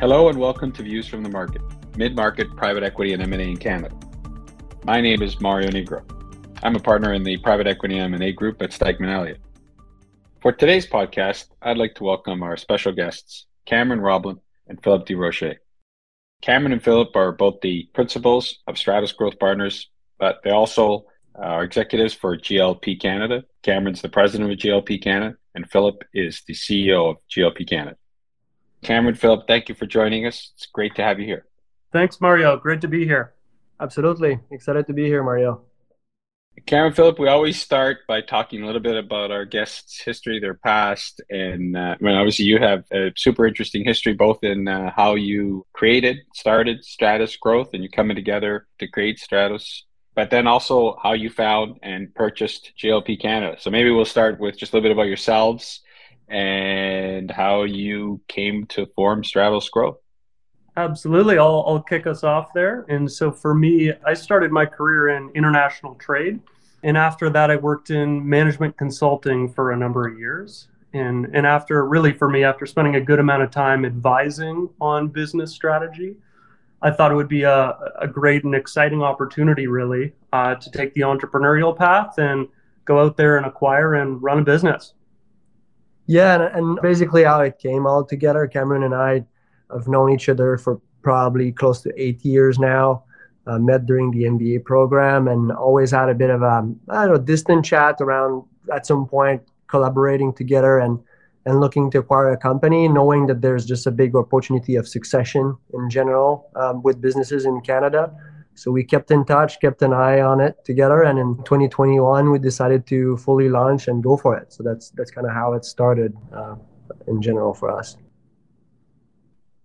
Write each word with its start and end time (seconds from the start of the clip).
Hello 0.00 0.28
and 0.28 0.38
welcome 0.38 0.70
to 0.70 0.84
Views 0.84 1.08
from 1.08 1.24
the 1.24 1.28
Market, 1.28 1.60
mid-market 1.96 2.54
private 2.54 2.84
equity 2.84 3.14
and 3.14 3.22
M&A 3.24 3.42
in 3.42 3.56
Canada. 3.56 3.92
My 4.84 5.00
name 5.00 5.22
is 5.22 5.40
Mario 5.40 5.70
Nigro. 5.70 6.04
I'm 6.62 6.76
a 6.76 6.78
partner 6.78 7.14
in 7.14 7.24
the 7.24 7.36
private 7.38 7.66
equity 7.66 7.98
M&A 7.98 8.30
group 8.30 8.62
at 8.62 8.70
Stikeman 8.70 9.12
Elliott. 9.12 9.40
For 10.40 10.52
today's 10.52 10.86
podcast, 10.86 11.46
I'd 11.62 11.78
like 11.78 11.96
to 11.96 12.04
welcome 12.04 12.44
our 12.44 12.56
special 12.56 12.92
guests, 12.92 13.46
Cameron 13.66 14.00
Roblin 14.00 14.38
and 14.68 14.80
Philip 14.84 15.04
DeRoche. 15.04 15.56
Cameron 16.42 16.74
and 16.74 16.84
Philip 16.84 17.16
are 17.16 17.32
both 17.32 17.60
the 17.60 17.88
principals 17.92 18.60
of 18.68 18.78
Stratus 18.78 19.10
Growth 19.10 19.40
Partners, 19.40 19.90
but 20.20 20.36
they 20.44 20.50
also 20.50 21.06
are 21.34 21.64
executives 21.64 22.14
for 22.14 22.38
GLP 22.38 23.00
Canada. 23.00 23.42
Cameron's 23.64 24.00
the 24.00 24.08
president 24.08 24.52
of 24.52 24.58
GLP 24.58 25.02
Canada, 25.02 25.34
and 25.56 25.68
Philip 25.68 26.04
is 26.14 26.44
the 26.46 26.54
CEO 26.54 27.10
of 27.10 27.16
GLP 27.28 27.68
Canada. 27.68 27.96
Cameron, 28.82 29.14
Philip, 29.14 29.46
thank 29.46 29.68
you 29.68 29.74
for 29.74 29.86
joining 29.86 30.26
us. 30.26 30.52
It's 30.54 30.66
great 30.66 30.94
to 30.96 31.02
have 31.02 31.18
you 31.18 31.26
here. 31.26 31.46
Thanks, 31.92 32.20
Mario. 32.20 32.56
Great 32.56 32.80
to 32.82 32.88
be 32.88 33.04
here. 33.04 33.34
Absolutely. 33.80 34.40
Excited 34.50 34.86
to 34.86 34.92
be 34.92 35.06
here, 35.06 35.22
Mario. 35.22 35.62
Cameron, 36.66 36.92
Philip, 36.92 37.18
we 37.18 37.28
always 37.28 37.60
start 37.60 37.98
by 38.08 38.20
talking 38.20 38.62
a 38.62 38.66
little 38.66 38.80
bit 38.80 38.96
about 38.96 39.30
our 39.30 39.44
guests' 39.44 40.02
history, 40.02 40.40
their 40.40 40.54
past, 40.54 41.20
and 41.30 41.76
uh, 41.76 41.94
I 42.00 42.04
mean, 42.04 42.16
obviously 42.16 42.46
you 42.46 42.58
have 42.58 42.84
a 42.92 43.12
super 43.16 43.46
interesting 43.46 43.84
history, 43.84 44.12
both 44.12 44.42
in 44.42 44.66
uh, 44.66 44.90
how 44.94 45.14
you 45.14 45.64
created, 45.72 46.18
started 46.34 46.84
Stratus 46.84 47.36
Growth, 47.36 47.74
and 47.74 47.82
you 47.82 47.88
coming 47.88 48.16
together 48.16 48.66
to 48.80 48.88
create 48.88 49.20
Stratus, 49.20 49.84
but 50.14 50.30
then 50.30 50.46
also 50.46 50.98
how 51.00 51.12
you 51.12 51.30
found 51.30 51.78
and 51.82 52.12
purchased 52.14 52.72
GLP 52.76 53.20
Canada. 53.20 53.56
So 53.60 53.70
maybe 53.70 53.90
we'll 53.90 54.04
start 54.04 54.40
with 54.40 54.58
just 54.58 54.72
a 54.72 54.76
little 54.76 54.88
bit 54.88 54.92
about 54.92 55.06
yourselves 55.06 55.80
and 56.28 57.30
how 57.30 57.62
you 57.62 58.20
came 58.28 58.66
to 58.66 58.86
form 58.94 59.24
Stratus 59.24 59.68
Growth. 59.68 59.98
Absolutely. 60.76 61.38
I'll, 61.38 61.64
I'll 61.66 61.82
kick 61.82 62.06
us 62.06 62.22
off 62.22 62.52
there. 62.54 62.84
And 62.88 63.10
so 63.10 63.32
for 63.32 63.52
me, 63.52 63.92
I 64.06 64.14
started 64.14 64.52
my 64.52 64.64
career 64.64 65.08
in 65.16 65.30
international 65.34 65.96
trade. 65.96 66.40
And 66.84 66.96
after 66.96 67.28
that, 67.30 67.50
I 67.50 67.56
worked 67.56 67.90
in 67.90 68.26
management 68.28 68.76
consulting 68.76 69.52
for 69.52 69.72
a 69.72 69.76
number 69.76 70.06
of 70.06 70.18
years. 70.18 70.68
And, 70.92 71.26
and 71.34 71.46
after, 71.46 71.84
really 71.84 72.12
for 72.12 72.28
me, 72.28 72.44
after 72.44 72.64
spending 72.64 72.94
a 72.94 73.00
good 73.00 73.18
amount 73.18 73.42
of 73.42 73.50
time 73.50 73.84
advising 73.84 74.68
on 74.80 75.08
business 75.08 75.52
strategy, 75.52 76.16
I 76.80 76.92
thought 76.92 77.10
it 77.10 77.16
would 77.16 77.28
be 77.28 77.42
a, 77.42 77.76
a 78.00 78.06
great 78.06 78.44
and 78.44 78.54
exciting 78.54 79.02
opportunity, 79.02 79.66
really, 79.66 80.12
uh, 80.32 80.54
to 80.54 80.70
take 80.70 80.94
the 80.94 81.00
entrepreneurial 81.00 81.76
path 81.76 82.18
and 82.18 82.46
go 82.84 83.00
out 83.00 83.16
there 83.16 83.36
and 83.36 83.46
acquire 83.46 83.94
and 83.94 84.22
run 84.22 84.38
a 84.38 84.44
business. 84.44 84.94
Yeah, 86.08 86.34
and, 86.34 86.56
and 86.56 86.78
basically 86.82 87.22
how 87.22 87.40
it 87.42 87.58
came 87.58 87.86
all 87.86 88.02
together, 88.02 88.46
Cameron 88.46 88.82
and 88.82 88.94
I 88.94 89.24
have 89.70 89.86
known 89.86 90.10
each 90.10 90.28
other 90.28 90.56
for 90.56 90.80
probably 91.02 91.52
close 91.52 91.82
to 91.82 91.92
eight 91.96 92.24
years 92.24 92.58
now. 92.58 93.04
Uh, 93.46 93.58
met 93.58 93.86
during 93.86 94.10
the 94.10 94.24
MBA 94.24 94.62
program 94.64 95.26
and 95.26 95.50
always 95.52 95.90
had 95.90 96.10
a 96.10 96.14
bit 96.14 96.28
of 96.28 96.42
a 96.42 96.70
I 96.90 97.06
don't 97.06 97.14
know 97.14 97.18
distant 97.18 97.64
chat 97.64 97.96
around 97.98 98.44
at 98.70 98.84
some 98.84 99.06
point 99.06 99.40
collaborating 99.68 100.34
together 100.34 100.78
and 100.78 100.98
and 101.46 101.60
looking 101.60 101.90
to 101.90 101.98
acquire 102.00 102.30
a 102.32 102.36
company, 102.36 102.88
knowing 102.88 103.26
that 103.26 103.40
there's 103.40 103.64
just 103.64 103.86
a 103.86 103.90
big 103.90 104.14
opportunity 104.14 104.76
of 104.76 104.86
succession 104.86 105.56
in 105.72 105.88
general 105.88 106.50
um, 106.56 106.82
with 106.82 107.00
businesses 107.00 107.46
in 107.46 107.58
Canada. 107.62 108.12
So 108.58 108.72
we 108.72 108.82
kept 108.82 109.12
in 109.12 109.24
touch, 109.24 109.60
kept 109.60 109.82
an 109.82 109.92
eye 109.92 110.20
on 110.20 110.40
it 110.40 110.64
together, 110.64 111.02
and 111.02 111.16
in 111.16 111.36
2021 111.44 112.32
we 112.32 112.40
decided 112.40 112.88
to 112.88 113.16
fully 113.18 113.48
launch 113.48 113.86
and 113.86 114.02
go 114.02 114.16
for 114.16 114.36
it. 114.36 114.52
So 114.52 114.64
that's 114.64 114.90
that's 114.90 115.12
kind 115.12 115.28
of 115.28 115.32
how 115.32 115.52
it 115.52 115.64
started 115.64 116.12
uh, 116.34 116.56
in 117.06 117.22
general 117.22 117.54
for 117.54 117.70
us. 117.70 117.96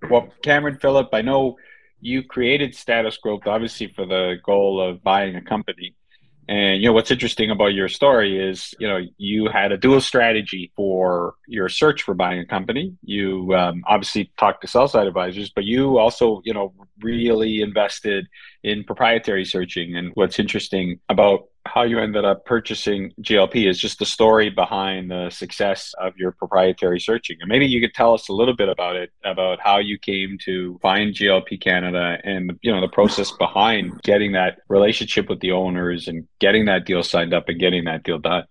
Well, 0.09 0.27
Cameron 0.43 0.77
Philip, 0.77 1.09
I 1.11 1.23
know 1.23 1.57
you 2.01 2.21
created 2.21 2.75
Stratus 2.75 3.17
Growth 3.17 3.47
obviously 3.47 3.87
for 3.87 4.05
the 4.05 4.35
goal 4.45 4.79
of 4.79 5.01
buying 5.03 5.37
a 5.37 5.41
company. 5.41 5.95
And 6.47 6.81
you 6.81 6.87
know 6.87 6.93
what's 6.93 7.11
interesting 7.11 7.51
about 7.51 7.73
your 7.73 7.87
story 7.87 8.37
is 8.39 8.73
you 8.79 8.87
know 8.87 8.99
you 9.17 9.47
had 9.47 9.71
a 9.71 9.77
dual 9.77 10.01
strategy 10.01 10.71
for 10.75 11.35
your 11.47 11.69
search 11.69 12.03
for 12.03 12.13
buying 12.13 12.39
a 12.39 12.45
company. 12.45 12.95
You 13.03 13.55
um, 13.55 13.83
obviously 13.87 14.31
talked 14.37 14.61
to 14.61 14.67
sell 14.67 14.87
side 14.87 15.07
advisors, 15.07 15.49
but 15.49 15.63
you 15.63 15.97
also 15.97 16.41
you 16.43 16.53
know 16.53 16.73
really 16.99 17.61
invested 17.61 18.27
in 18.63 18.83
proprietary 18.83 19.45
searching. 19.45 19.95
And 19.95 20.11
what's 20.15 20.39
interesting 20.39 20.99
about 21.07 21.47
how 21.65 21.83
you 21.83 21.99
ended 21.99 22.25
up 22.25 22.45
purchasing 22.45 23.13
GLP 23.21 23.69
is 23.69 23.79
just 23.79 23.99
the 23.99 24.05
story 24.05 24.49
behind 24.49 25.09
the 25.09 25.29
success 25.29 25.93
of 25.99 26.17
your 26.17 26.31
proprietary 26.31 26.99
searching. 26.99 27.37
And 27.39 27.47
maybe 27.47 27.65
you 27.65 27.79
could 27.79 27.93
tell 27.93 28.13
us 28.13 28.27
a 28.27 28.33
little 28.33 28.55
bit 28.55 28.69
about 28.69 28.95
it, 28.95 29.11
about 29.23 29.59
how 29.61 29.77
you 29.77 29.97
came 29.97 30.37
to 30.45 30.77
find 30.81 31.13
GLP 31.13 31.61
Canada 31.61 32.17
and 32.23 32.59
you 32.61 32.71
know 32.71 32.81
the 32.81 32.89
process 32.89 33.31
behind 33.31 34.01
getting 34.03 34.33
that 34.33 34.59
relationship 34.67 35.29
with 35.29 35.39
the 35.39 35.51
owners 35.51 36.07
and 36.07 36.27
getting 36.39 36.65
that 36.65 36.85
deal 36.85 37.01
signed 37.01 37.33
up 37.33 37.47
and 37.47 37.59
getting 37.59 37.85
that 37.85 38.03
deal 38.03 38.19
done. 38.19 38.43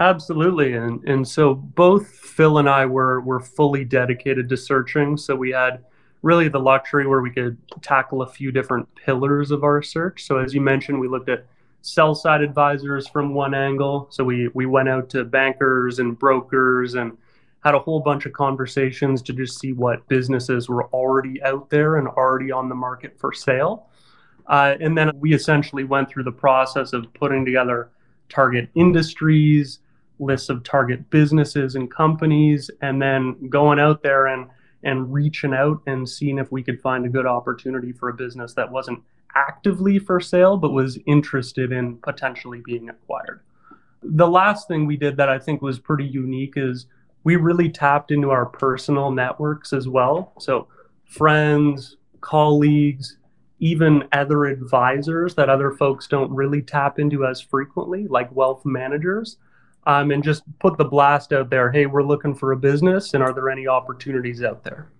Absolutely. 0.00 0.74
And 0.74 1.02
and 1.04 1.28
so 1.28 1.54
both 1.54 2.08
Phil 2.08 2.58
and 2.58 2.68
I 2.68 2.86
were 2.86 3.20
were 3.20 3.40
fully 3.40 3.84
dedicated 3.84 4.48
to 4.48 4.56
searching. 4.56 5.16
So 5.16 5.36
we 5.36 5.50
had 5.50 5.84
really 6.22 6.48
the 6.48 6.60
luxury 6.60 7.06
where 7.06 7.20
we 7.20 7.30
could 7.30 7.58
tackle 7.82 8.22
a 8.22 8.26
few 8.26 8.50
different 8.52 8.92
pillars 8.94 9.50
of 9.50 9.64
our 9.64 9.82
search. 9.82 10.24
So 10.24 10.38
as 10.38 10.54
you 10.54 10.60
mentioned, 10.60 10.98
we 10.98 11.08
looked 11.08 11.28
at 11.28 11.46
sell 11.88 12.14
side 12.14 12.42
advisors 12.42 13.08
from 13.08 13.34
one 13.34 13.54
angle. 13.54 14.08
So 14.10 14.24
we 14.24 14.48
we 14.54 14.66
went 14.66 14.88
out 14.88 15.08
to 15.10 15.24
bankers 15.24 15.98
and 15.98 16.18
brokers 16.18 16.94
and 16.94 17.16
had 17.64 17.74
a 17.74 17.78
whole 17.78 18.00
bunch 18.00 18.26
of 18.26 18.32
conversations 18.32 19.20
to 19.22 19.32
just 19.32 19.58
see 19.58 19.72
what 19.72 20.06
businesses 20.08 20.68
were 20.68 20.86
already 20.88 21.42
out 21.42 21.70
there 21.70 21.96
and 21.96 22.06
already 22.06 22.52
on 22.52 22.68
the 22.68 22.74
market 22.74 23.18
for 23.18 23.32
sale. 23.32 23.88
Uh, 24.46 24.76
and 24.80 24.96
then 24.96 25.10
we 25.18 25.34
essentially 25.34 25.84
went 25.84 26.08
through 26.08 26.22
the 26.22 26.32
process 26.32 26.92
of 26.92 27.12
putting 27.14 27.44
together 27.44 27.90
target 28.28 28.70
industries, 28.74 29.80
lists 30.18 30.48
of 30.48 30.62
target 30.62 31.08
businesses 31.10 31.74
and 31.74 31.90
companies, 31.90 32.70
and 32.80 33.00
then 33.02 33.48
going 33.48 33.78
out 33.78 34.02
there 34.02 34.26
and 34.26 34.48
and 34.84 35.12
reaching 35.12 35.52
out 35.52 35.82
and 35.86 36.08
seeing 36.08 36.38
if 36.38 36.52
we 36.52 36.62
could 36.62 36.80
find 36.80 37.04
a 37.04 37.08
good 37.08 37.26
opportunity 37.26 37.92
for 37.92 38.10
a 38.10 38.14
business 38.14 38.54
that 38.54 38.70
wasn't 38.70 39.02
actively 39.34 39.98
for 39.98 40.20
sale, 40.20 40.56
but 40.56 40.72
was 40.72 40.98
interested 41.06 41.72
in 41.72 41.96
potentially 41.98 42.60
being 42.64 42.88
acquired. 42.88 43.40
The 44.02 44.28
last 44.28 44.68
thing 44.68 44.86
we 44.86 44.96
did 44.96 45.16
that 45.16 45.28
I 45.28 45.38
think 45.38 45.60
was 45.60 45.78
pretty 45.78 46.06
unique 46.06 46.54
is 46.56 46.86
we 47.24 47.36
really 47.36 47.68
tapped 47.68 48.10
into 48.10 48.30
our 48.30 48.46
personal 48.46 49.10
networks 49.10 49.72
as 49.72 49.88
well. 49.88 50.32
So, 50.38 50.68
friends, 51.04 51.96
colleagues, 52.20 53.18
even 53.60 54.04
other 54.12 54.44
advisors 54.44 55.34
that 55.34 55.50
other 55.50 55.72
folks 55.72 56.06
don't 56.06 56.30
really 56.30 56.62
tap 56.62 56.98
into 56.98 57.26
as 57.26 57.40
frequently, 57.40 58.06
like 58.06 58.34
wealth 58.34 58.64
managers, 58.64 59.36
um, 59.86 60.10
and 60.10 60.22
just 60.22 60.42
put 60.58 60.76
the 60.78 60.84
blast 60.84 61.32
out 61.32 61.50
there 61.50 61.70
hey, 61.72 61.86
we're 61.86 62.02
looking 62.02 62.34
for 62.34 62.52
a 62.52 62.56
business, 62.56 63.14
and 63.14 63.22
are 63.22 63.32
there 63.32 63.50
any 63.50 63.66
opportunities 63.66 64.42
out 64.42 64.62
there? 64.62 64.90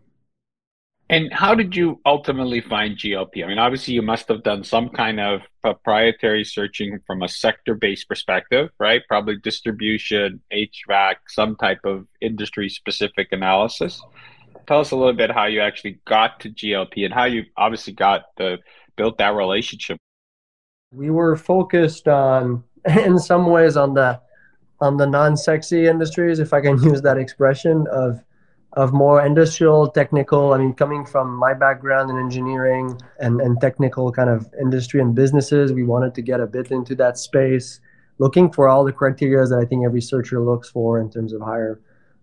And 1.10 1.32
how 1.32 1.54
did 1.54 1.74
you 1.74 2.00
ultimately 2.04 2.60
find 2.60 2.96
GLP? 2.96 3.42
I 3.42 3.48
mean, 3.48 3.58
obviously, 3.58 3.94
you 3.94 4.02
must 4.02 4.28
have 4.28 4.42
done 4.42 4.62
some 4.62 4.90
kind 4.90 5.18
of 5.18 5.40
proprietary 5.62 6.44
searching 6.44 6.98
from 7.06 7.22
a 7.22 7.28
sector 7.28 7.74
based 7.74 8.08
perspective, 8.08 8.68
right? 8.78 9.00
Probably 9.08 9.36
distribution, 9.38 10.42
HVAC, 10.52 11.14
some 11.28 11.56
type 11.56 11.80
of 11.84 12.06
industry 12.20 12.68
specific 12.68 13.28
analysis. 13.32 14.02
Tell 14.66 14.80
us 14.80 14.90
a 14.90 14.96
little 14.96 15.14
bit 15.14 15.30
how 15.30 15.46
you 15.46 15.62
actually 15.62 15.98
got 16.06 16.40
to 16.40 16.50
GLP 16.50 17.06
and 17.06 17.14
how 17.14 17.24
you 17.24 17.44
obviously 17.56 17.94
got 17.94 18.24
the 18.36 18.58
built 18.96 19.16
that 19.16 19.34
relationship. 19.34 19.96
We 20.92 21.08
were 21.08 21.36
focused 21.36 22.06
on, 22.06 22.64
in 22.84 23.18
some 23.18 23.46
ways, 23.46 23.78
on 23.78 23.94
the 23.94 24.20
on 24.80 24.98
the 24.98 25.06
non 25.06 25.38
sexy 25.38 25.86
industries, 25.86 26.38
if 26.38 26.52
I 26.52 26.60
can 26.60 26.82
use 26.82 27.00
that 27.00 27.16
expression, 27.16 27.86
of 27.90 28.22
of 28.74 28.92
more 28.92 29.24
industrial, 29.24 29.88
technical. 29.88 30.52
I 30.52 30.58
mean, 30.58 30.74
coming 30.74 31.04
from 31.06 31.34
my 31.34 31.54
background 31.54 32.10
in 32.10 32.18
engineering 32.18 33.00
and, 33.18 33.40
and 33.40 33.60
technical 33.60 34.12
kind 34.12 34.28
of 34.28 34.46
industry 34.60 35.00
and 35.00 35.14
businesses, 35.14 35.72
we 35.72 35.84
wanted 35.84 36.14
to 36.16 36.22
get 36.22 36.40
a 36.40 36.46
bit 36.46 36.70
into 36.70 36.94
that 36.96 37.18
space, 37.18 37.80
looking 38.18 38.52
for 38.52 38.68
all 38.68 38.84
the 38.84 38.92
criteria 38.92 39.46
that 39.46 39.58
I 39.58 39.64
think 39.64 39.84
every 39.84 40.02
searcher 40.02 40.40
looks 40.40 40.68
for 40.68 41.00
in 41.00 41.10
terms 41.10 41.32
of 41.32 41.40
higher 41.40 41.80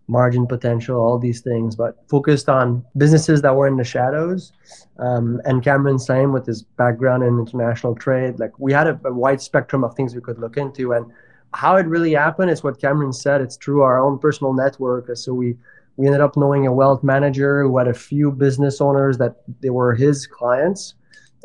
margin 0.07 0.45
potential, 0.45 0.97
all 0.97 1.17
these 1.17 1.41
things, 1.41 1.75
but 1.75 1.97
focused 2.07 2.47
on 2.47 2.85
businesses 2.95 3.41
that 3.41 3.55
were 3.55 3.67
in 3.67 3.75
the 3.75 3.83
shadows. 3.83 4.53
Um, 4.99 5.41
and 5.45 5.63
Cameron, 5.63 5.97
same 5.97 6.31
with 6.31 6.45
his 6.45 6.61
background 6.61 7.23
in 7.23 7.39
international 7.39 7.95
trade. 7.95 8.39
Like 8.39 8.57
we 8.59 8.71
had 8.71 8.87
a, 8.87 8.99
a 9.05 9.11
wide 9.11 9.41
spectrum 9.41 9.83
of 9.83 9.95
things 9.95 10.13
we 10.13 10.21
could 10.21 10.37
look 10.37 10.57
into. 10.57 10.93
And 10.93 11.11
how 11.53 11.77
it 11.77 11.87
really 11.87 12.13
happened 12.13 12.51
is 12.51 12.63
what 12.63 12.79
Cameron 12.79 13.13
said. 13.13 13.41
It's 13.41 13.57
through 13.57 13.81
our 13.81 13.99
own 13.99 14.19
personal 14.19 14.53
network. 14.53 15.09
So 15.17 15.33
we 15.33 15.57
we 15.97 16.05
ended 16.07 16.21
up 16.21 16.35
knowing 16.35 16.67
a 16.67 16.73
wealth 16.73 17.03
manager 17.03 17.63
who 17.63 17.77
had 17.77 17.87
a 17.87 17.93
few 17.93 18.31
business 18.31 18.81
owners 18.81 19.17
that 19.17 19.35
they 19.61 19.69
were 19.69 19.93
his 19.93 20.27
clients 20.27 20.95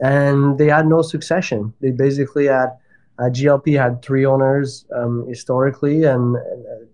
and 0.03 0.59
they 0.59 0.67
had 0.67 0.87
no 0.87 1.03
succession 1.03 1.73
they 1.81 1.91
basically 1.91 2.47
had 2.47 2.71
uh, 3.19 3.29
glp 3.31 3.67
had 3.77 4.03
three 4.03 4.25
owners 4.25 4.87
um, 4.97 5.25
historically 5.29 6.05
and 6.05 6.37
uh, 6.37 6.41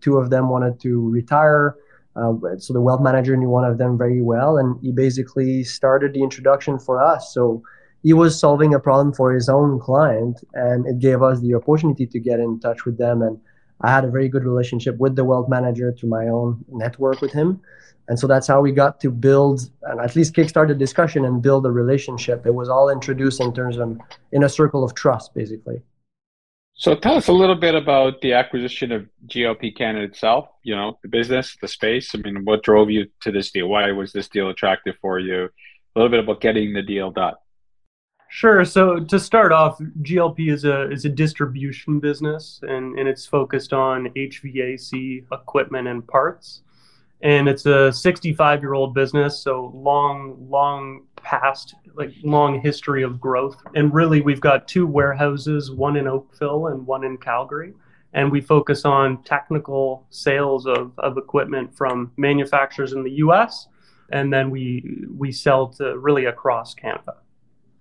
two 0.01 0.17
of 0.17 0.31
them 0.31 0.49
wanted 0.49 0.79
to 0.81 1.09
retire 1.11 1.77
Uh, 2.17 2.33
so 2.57 2.73
the 2.73 2.81
wealth 2.81 3.03
manager 3.03 3.37
knew 3.37 3.53
one 3.53 3.69
of 3.71 3.77
them 3.77 3.99
very 3.99 4.23
well, 4.23 4.57
and 4.57 4.69
he 4.81 4.91
basically 4.91 5.63
started 5.63 6.13
the 6.13 6.23
introduction 6.23 6.79
for 6.79 6.97
us. 7.13 7.35
So 7.37 7.61
he 8.03 8.15
was 8.15 8.41
solving 8.41 8.73
a 8.73 8.81
problem 8.81 9.13
for 9.13 9.35
his 9.39 9.49
own 9.49 9.79
client, 9.79 10.41
and 10.55 10.87
it 10.87 10.99
gave 10.99 11.21
us 11.21 11.37
the 11.41 11.53
opportunity 11.55 12.07
to 12.09 12.19
get 12.19 12.41
in 12.41 12.59
touch 12.59 12.81
with 12.87 12.97
them. 12.97 13.21
And 13.21 13.37
I 13.81 13.91
had 13.91 14.05
a 14.05 14.11
very 14.11 14.29
good 14.29 14.45
relationship 14.45 14.97
with 14.99 15.17
the 15.17 15.25
wealth 15.25 15.49
manager 15.49 15.93
through 15.93 16.09
my 16.09 16.29
own 16.29 16.65
network 16.69 17.21
with 17.21 17.33
him. 17.33 17.61
And 18.09 18.19
so 18.19 18.27
that's 18.27 18.47
how 18.47 18.61
we 18.61 18.73
got 18.73 19.01
to 19.01 19.11
build 19.11 19.69
and 19.83 20.01
at 20.01 20.15
least 20.15 20.35
kickstart 20.35 20.69
the 20.69 20.75
discussion 20.75 21.25
and 21.25 21.43
build 21.43 21.67
a 21.67 21.71
relationship. 21.71 22.47
It 22.47 22.55
was 22.55 22.69
all 22.69 22.89
introduced 22.89 23.41
in 23.41 23.53
terms 23.53 23.79
of 23.79 23.99
in 24.33 24.45
a 24.45 24.49
circle 24.49 24.85
of 24.85 24.95
trust, 24.95 25.35
basically. 25.35 25.83
So 26.79 26.95
tell 26.95 27.17
us 27.17 27.29
a 27.29 27.33
little 27.33 27.55
bit 27.55 27.75
about 27.75 28.21
the 28.21 28.35
acquisition 28.35 28.93
of 28.93 29.07
GLP 29.27 29.77
Canada 29.77 30.05
itself, 30.05 30.49
you 30.63 30.77
know, 30.77 30.99
the 31.03 31.09
business, 31.09 31.57
the 31.61 31.69
space. 31.69 32.15
I 32.15 32.19
mean, 32.19 32.45
what 32.45 32.63
drove 32.63 32.91
you 32.91 33.07
to 33.23 33.33
this 33.33 33.51
deal? 33.51 33.69
Why 33.69 33.91
was 33.93 34.13
this 34.13 34.29
deal 34.29 34.51
attractive 34.51 34.95
for 35.01 35.19
you? 35.19 35.45
A 35.45 35.99
little 35.99 36.11
bit 36.11 36.21
about 36.21 36.43
getting 36.43 36.75
the 36.75 36.83
deal 36.83 37.11
done. 37.11 37.35
Sure. 38.37 38.67
So 38.67 39.01
to 39.01 39.19
start 39.19 39.51
off, 39.51 39.79
GLP 40.03 40.53
is 40.53 40.67
a 40.67 40.91
is 40.91 41.07
a 41.07 41.09
distribution 41.09 42.01
business 42.01 42.61
and, 42.69 42.99
and 42.99 43.09
it's 43.09 43.25
focused 43.25 43.73
on 43.73 44.09
HVAC 44.15 45.25
equipment 45.33 45.89
and 45.89 46.07
parts. 46.07 46.61
And 47.23 47.49
it's 47.49 47.65
a 47.65 47.91
65 47.91 48.61
year 48.61 48.75
old 48.75 48.93
business 48.93 49.41
so 49.41 49.73
long 49.75 50.37
long 50.51 51.05
past 51.17 51.77
like 51.95 52.13
long 52.25 52.61
history 52.61 53.03
of 53.03 53.19
growth. 53.19 53.57
And 53.75 53.95
really 53.95 54.21
we've 54.21 54.43
got 54.43 54.69
two 54.69 54.87
warehouses 54.87 55.71
one 55.71 55.97
in 55.97 56.07
oakville 56.07 56.67
and 56.67 56.87
one 56.87 57.05
in 57.05 57.17
calgary. 57.17 57.73
And 58.13 58.31
we 58.31 58.43
focus 58.43 58.85
on 58.85 59.23
technical 59.23 60.05
sales 60.11 60.67
of, 60.67 60.93
of 60.99 61.17
equipment 61.17 61.75
from 61.75 62.13
manufacturers 62.19 62.93
in 62.93 63.03
the 63.03 63.13
us 63.13 63.69
and 64.11 64.31
then 64.31 64.51
we 64.51 65.07
we 65.17 65.33
sell 65.33 65.69
to 65.69 65.99
really 65.99 66.27
across 66.27 66.75
canada 66.75 67.15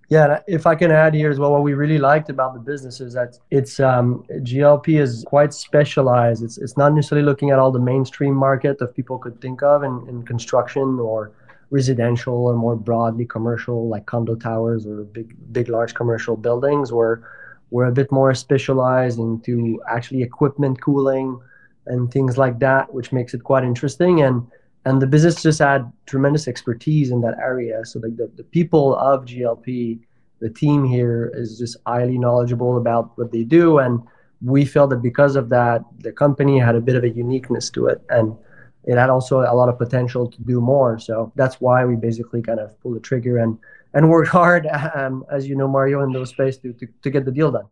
yeah, 0.08 0.40
if 0.46 0.66
I 0.66 0.76
can 0.76 0.92
add 0.92 1.14
here 1.14 1.30
as 1.30 1.40
well, 1.40 1.50
what 1.50 1.62
we 1.62 1.74
really 1.74 1.98
liked 1.98 2.30
about 2.30 2.54
the 2.54 2.60
business 2.60 3.00
is 3.00 3.14
that 3.14 3.38
it's 3.50 3.80
um, 3.80 4.24
GLP 4.30 5.00
is 5.00 5.24
quite 5.26 5.52
specialized. 5.52 6.44
It's 6.44 6.58
it's 6.58 6.76
not 6.76 6.94
necessarily 6.94 7.26
looking 7.26 7.50
at 7.50 7.58
all 7.58 7.72
the 7.72 7.80
mainstream 7.80 8.34
market 8.34 8.78
that 8.78 8.94
people 8.94 9.18
could 9.18 9.40
think 9.40 9.62
of 9.64 9.82
in, 9.82 10.06
in 10.08 10.24
construction 10.24 11.00
or 11.00 11.32
residential 11.70 12.34
or 12.34 12.54
more 12.54 12.76
broadly 12.76 13.24
commercial, 13.24 13.88
like 13.88 14.06
condo 14.06 14.36
towers 14.36 14.86
or 14.86 15.02
big 15.02 15.34
big 15.52 15.68
large 15.68 15.94
commercial 15.94 16.36
buildings. 16.36 16.92
Where 16.92 17.28
we're 17.70 17.86
a 17.86 17.92
bit 17.92 18.12
more 18.12 18.32
specialized 18.32 19.18
into 19.18 19.82
actually 19.90 20.22
equipment 20.22 20.80
cooling 20.80 21.40
and 21.86 22.12
things 22.12 22.38
like 22.38 22.60
that, 22.60 22.94
which 22.94 23.10
makes 23.10 23.34
it 23.34 23.42
quite 23.42 23.64
interesting. 23.64 24.22
And 24.22 24.46
and 24.86 25.02
the 25.02 25.06
business 25.06 25.42
just 25.42 25.58
had 25.58 25.92
tremendous 26.06 26.46
expertise 26.46 27.10
in 27.10 27.20
that 27.22 27.36
area. 27.42 27.84
So 27.84 27.98
like 27.98 28.16
the, 28.16 28.30
the 28.36 28.44
people 28.44 28.94
of 28.94 29.24
GLP, 29.24 29.98
the 30.38 30.48
team 30.48 30.84
here 30.84 31.32
is 31.34 31.58
just 31.58 31.76
highly 31.88 32.18
knowledgeable 32.18 32.76
about 32.76 33.18
what 33.18 33.32
they 33.32 33.42
do. 33.42 33.78
And 33.78 34.00
we 34.40 34.64
felt 34.64 34.90
that 34.90 35.02
because 35.02 35.34
of 35.34 35.48
that, 35.48 35.82
the 35.98 36.12
company 36.12 36.60
had 36.60 36.76
a 36.76 36.80
bit 36.80 36.94
of 36.94 37.02
a 37.02 37.10
uniqueness 37.10 37.68
to 37.70 37.86
it. 37.86 38.00
And 38.10 38.36
it 38.84 38.96
had 38.96 39.10
also 39.10 39.40
a 39.40 39.56
lot 39.56 39.68
of 39.68 39.76
potential 39.76 40.30
to 40.30 40.42
do 40.42 40.60
more. 40.60 41.00
So 41.00 41.32
that's 41.34 41.60
why 41.60 41.84
we 41.84 41.96
basically 41.96 42.40
kind 42.40 42.60
of 42.60 42.80
pulled 42.80 42.94
the 42.94 43.00
trigger 43.00 43.38
and 43.38 43.58
and 43.92 44.08
worked 44.08 44.28
hard, 44.40 44.68
um, 44.94 45.24
as 45.32 45.48
you 45.48 45.56
know, 45.56 45.66
Mario, 45.66 46.04
in 46.04 46.12
those 46.12 46.28
space 46.30 46.58
to, 46.58 46.72
to, 46.74 46.86
to 47.02 47.10
get 47.10 47.24
the 47.24 47.32
deal 47.32 47.50
done. 47.50 47.66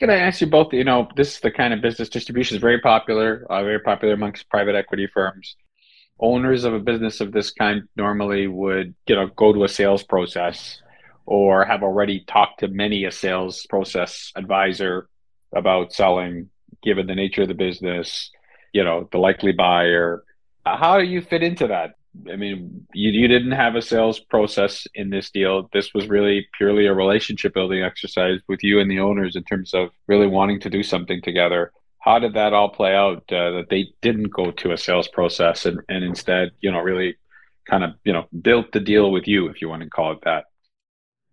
Can 0.00 0.10
I 0.10 0.16
ask 0.16 0.40
you 0.40 0.48
both? 0.48 0.72
You 0.72 0.82
know, 0.82 1.08
this 1.14 1.34
is 1.34 1.40
the 1.40 1.52
kind 1.52 1.72
of 1.72 1.80
business 1.80 2.08
distribution 2.08 2.56
is 2.56 2.60
very 2.60 2.80
popular, 2.80 3.46
uh, 3.48 3.62
very 3.62 3.78
popular 3.78 4.14
amongst 4.14 4.48
private 4.50 4.74
equity 4.74 5.06
firms 5.06 5.54
owners 6.18 6.64
of 6.64 6.74
a 6.74 6.80
business 6.80 7.20
of 7.20 7.32
this 7.32 7.50
kind 7.50 7.82
normally 7.96 8.46
would 8.46 8.94
you 9.06 9.14
know 9.14 9.26
go 9.36 9.52
to 9.52 9.64
a 9.64 9.68
sales 9.68 10.02
process 10.02 10.80
or 11.26 11.64
have 11.64 11.82
already 11.82 12.24
talked 12.26 12.60
to 12.60 12.68
many 12.68 13.04
a 13.04 13.12
sales 13.12 13.66
process 13.68 14.32
advisor 14.36 15.08
about 15.54 15.92
selling 15.92 16.48
given 16.82 17.06
the 17.06 17.14
nature 17.14 17.42
of 17.42 17.48
the 17.48 17.54
business 17.54 18.30
you 18.76 18.84
know 18.84 19.08
the 19.10 19.18
likely 19.18 19.52
buyer. 19.52 20.22
How 20.64 20.98
do 20.98 21.04
you 21.04 21.22
fit 21.22 21.42
into 21.42 21.66
that? 21.68 21.94
I 22.30 22.36
mean 22.36 22.86
you, 22.92 23.10
you 23.10 23.28
didn't 23.28 23.52
have 23.52 23.74
a 23.74 23.82
sales 23.82 24.18
process 24.18 24.86
in 24.94 25.10
this 25.10 25.30
deal. 25.30 25.68
This 25.72 25.94
was 25.94 26.08
really 26.08 26.46
purely 26.58 26.86
a 26.86 26.94
relationship 26.94 27.54
building 27.54 27.82
exercise 27.82 28.40
with 28.48 28.62
you 28.62 28.80
and 28.80 28.90
the 28.90 29.00
owners 29.00 29.34
in 29.34 29.44
terms 29.44 29.72
of 29.72 29.88
really 30.06 30.26
wanting 30.26 30.60
to 30.60 30.70
do 30.70 30.82
something 30.82 31.22
together 31.22 31.72
how 32.06 32.20
did 32.20 32.34
that 32.34 32.52
all 32.52 32.68
play 32.68 32.94
out 32.94 33.24
uh, 33.32 33.50
that 33.50 33.66
they 33.68 33.92
didn't 34.00 34.30
go 34.30 34.52
to 34.52 34.72
a 34.72 34.76
sales 34.76 35.08
process 35.08 35.66
and, 35.66 35.80
and 35.88 36.04
instead 36.04 36.52
you 36.60 36.70
know 36.70 36.78
really 36.78 37.16
kind 37.68 37.84
of 37.84 37.90
you 38.04 38.12
know 38.12 38.26
built 38.42 38.72
the 38.72 38.80
deal 38.80 39.10
with 39.10 39.26
you 39.26 39.48
if 39.48 39.60
you 39.60 39.68
want 39.68 39.82
to 39.82 39.90
call 39.90 40.12
it 40.12 40.20
that? 40.22 40.44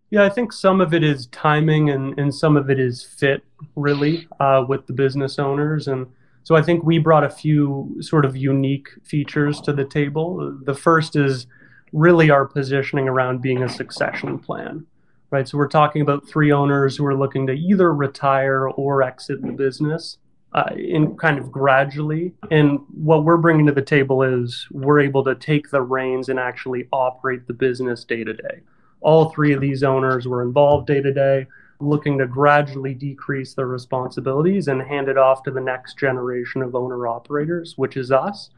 Yeah 0.10 0.24
i 0.24 0.30
think 0.30 0.52
some 0.52 0.82
of 0.82 0.94
it 0.94 1.04
is 1.04 1.28
timing 1.28 1.92
and, 1.92 2.20
and 2.20 2.34
some 2.34 2.58
of 2.58 2.70
it 2.70 2.80
is 2.80 3.04
fit 3.04 3.44
really 3.76 4.28
uh, 4.40 4.66
with 4.68 4.86
the 4.88 4.94
business 4.94 5.40
owners. 5.40 5.88
And 5.88 6.08
so 6.44 6.56
i 6.56 6.62
think 6.62 6.84
we 6.84 6.98
brought 6.98 7.24
a 7.24 7.30
few 7.30 7.96
sort 8.02 8.26
of 8.26 8.36
unique 8.36 8.90
features 9.04 9.62
to 9.62 9.74
the 9.74 9.86
table. 9.86 10.58
The 10.64 10.76
first 10.76 11.16
is 11.16 11.46
really 11.92 12.32
our 12.32 12.46
positioning 12.46 13.08
around 13.08 13.44
being 13.44 13.64
a 13.64 13.70
succession 13.70 14.40
plan 14.40 14.86
right? 15.30 15.48
So 15.48 15.58
we're 15.58 15.68
talking 15.68 16.04
about 16.04 16.30
three 16.30 16.52
owners 16.52 16.96
who 16.96 17.04
are 17.08 17.16
looking 17.16 17.48
to 17.48 17.54
either 17.54 17.92
retire 17.92 18.68
or 18.68 19.02
exit 19.02 19.42
the 19.42 19.52
business 19.52 20.20
uh, 20.54 20.70
in 20.78 21.16
kind 21.18 21.38
of 21.38 21.52
gradually. 21.52 22.34
And 22.52 22.80
what 22.94 23.24
we're 23.24 23.38
bringing 23.38 23.66
to 23.66 23.72
the 23.72 23.82
table 23.82 24.22
is 24.24 24.68
we're 24.72 25.00
able 25.00 25.24
to 25.24 25.36
take 25.36 25.70
the 25.70 25.82
reins 25.82 26.30
and 26.30 26.40
actually 26.40 26.88
operate 26.92 27.48
the 27.48 27.54
business 27.54 28.04
day 28.04 28.24
to 28.24 28.34
day. 28.34 28.62
All 29.02 29.30
three 29.30 29.54
of 29.54 29.62
these 29.62 29.84
owners 29.84 30.28
were 30.28 30.42
involved 30.42 30.88
day 30.88 31.02
to 31.02 31.14
day, 31.14 31.48
looking 31.80 32.18
to 32.20 32.28
gradually 32.28 32.94
decrease 32.94 33.54
their 33.54 33.68
responsibilities 33.68 34.68
and 34.68 34.82
hand 34.82 35.10
it 35.10 35.18
off 35.18 35.44
to 35.44 35.52
the 35.52 35.60
next 35.60 35.98
generation 35.98 36.62
of 36.62 36.76
owner 36.76 37.08
operators, 37.08 37.78
which 37.78 37.98
is 37.98 38.12
us. 38.12 38.50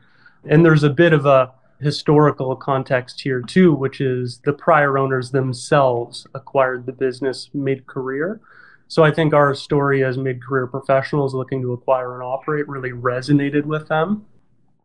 And 0.44 0.64
there's 0.64 0.84
a 0.84 0.90
bit 0.90 1.14
of 1.14 1.26
a 1.26 1.52
historical 1.80 2.56
context 2.56 3.22
here 3.22 3.42
too, 3.42 3.74
which 3.74 4.00
is 4.00 4.40
the 4.46 4.54
prior 4.54 4.98
owners 4.98 5.32
themselves 5.32 6.28
acquired 6.34 6.86
the 6.86 6.92
business 6.92 7.50
mid 7.54 7.86
career. 7.88 8.40
So 8.88 9.04
I 9.04 9.12
think 9.12 9.34
our 9.34 9.56
story 9.56 10.04
as 10.04 10.18
mid-career 10.18 10.68
professionals 10.68 11.34
looking 11.34 11.62
to 11.62 11.74
acquire 11.74 12.14
and 12.14 12.24
operate 12.24 12.68
really 12.68 12.92
resonated 12.92 13.66
with 13.66 13.88
them. 13.88 14.26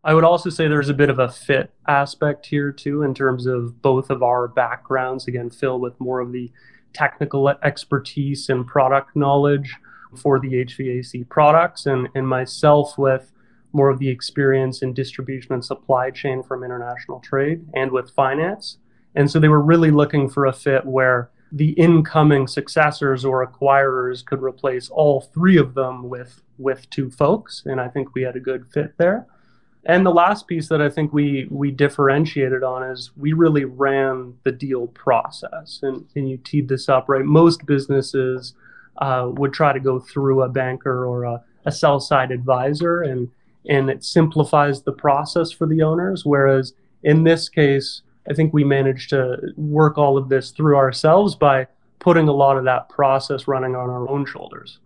I 0.02 0.14
would 0.14 0.24
also 0.24 0.48
say 0.48 0.66
there's 0.66 0.88
a 0.88 0.94
bit 0.94 1.10
of 1.10 1.18
a 1.18 1.28
fit 1.28 1.72
aspect 1.86 2.46
here 2.46 2.72
too 2.72 3.02
in 3.02 3.14
terms 3.14 3.44
of 3.44 3.82
both 3.82 4.08
of 4.08 4.22
our 4.22 4.48
backgrounds. 4.48 5.28
Again, 5.28 5.50
Phil 5.50 5.78
with 5.78 6.00
more 6.00 6.20
of 6.20 6.32
the 6.32 6.50
technical 6.94 7.48
expertise 7.48 8.48
and 8.48 8.66
product 8.66 9.14
knowledge 9.14 9.76
for 10.16 10.40
the 10.40 10.64
HVAC 10.64 11.28
products, 11.28 11.86
and, 11.86 12.08
and 12.14 12.26
myself 12.26 12.98
with 12.98 13.30
more 13.72 13.90
of 13.90 13.98
the 13.98 14.08
experience 14.08 14.82
in 14.82 14.92
distribution 14.92 15.52
and 15.52 15.64
supply 15.64 16.10
chain 16.10 16.42
from 16.42 16.64
international 16.64 17.20
trade 17.20 17.64
and 17.74 17.92
with 17.92 18.10
finance. 18.10 18.78
And 19.14 19.30
so 19.30 19.38
they 19.38 19.48
were 19.48 19.60
really 19.60 19.90
looking 19.90 20.28
for 20.28 20.46
a 20.46 20.52
fit 20.52 20.84
where 20.84 21.30
the 21.52 21.70
incoming 21.72 22.46
successors 22.46 23.24
or 23.24 23.46
acquirers 23.46 24.24
could 24.24 24.42
replace 24.42 24.88
all 24.88 25.20
three 25.20 25.56
of 25.56 25.74
them 25.74 26.08
with 26.08 26.42
with 26.58 26.88
two 26.90 27.10
folks 27.10 27.62
and 27.66 27.80
i 27.80 27.88
think 27.88 28.14
we 28.14 28.22
had 28.22 28.36
a 28.36 28.40
good 28.40 28.66
fit 28.72 28.96
there. 28.98 29.26
And 29.86 30.04
the 30.04 30.10
last 30.10 30.46
piece 30.46 30.68
that 30.68 30.82
i 30.82 30.90
think 30.90 31.12
we 31.12 31.48
we 31.50 31.70
differentiated 31.70 32.62
on 32.62 32.82
is 32.82 33.10
we 33.16 33.32
really 33.32 33.64
ran 33.64 34.34
the 34.44 34.52
deal 34.52 34.88
process. 34.88 35.80
And, 35.82 36.06
and 36.14 36.28
you 36.28 36.36
teed 36.36 36.68
this 36.68 36.88
up 36.88 37.08
right? 37.08 37.24
Most 37.24 37.66
businesses 37.66 38.54
uh, 38.98 39.28
would 39.32 39.52
try 39.52 39.72
to 39.72 39.80
go 39.80 39.98
through 39.98 40.42
a 40.42 40.48
banker 40.48 41.06
or 41.06 41.24
a, 41.24 41.42
a 41.64 41.72
sell 41.72 41.98
side 41.98 42.30
advisor 42.30 43.02
and 43.02 43.30
and 43.68 43.90
it 43.90 44.04
simplifies 44.04 44.82
the 44.82 44.92
process 44.92 45.50
for 45.50 45.66
the 45.66 45.82
owners. 45.82 46.24
Whereas 46.24 46.74
in 47.02 47.24
this 47.24 47.48
case 47.48 48.02
I 48.30 48.34
think 48.34 48.54
we 48.54 48.62
managed 48.62 49.10
to 49.10 49.38
work 49.56 49.98
all 49.98 50.16
of 50.16 50.28
this 50.28 50.52
through 50.52 50.76
ourselves 50.76 51.34
by 51.34 51.66
putting 51.98 52.28
a 52.28 52.32
lot 52.32 52.56
of 52.56 52.64
that 52.64 52.88
process 52.88 53.48
running 53.48 53.74
on 53.74 53.90
our 53.90 54.08
own 54.08 54.24
shoulders. 54.24 54.78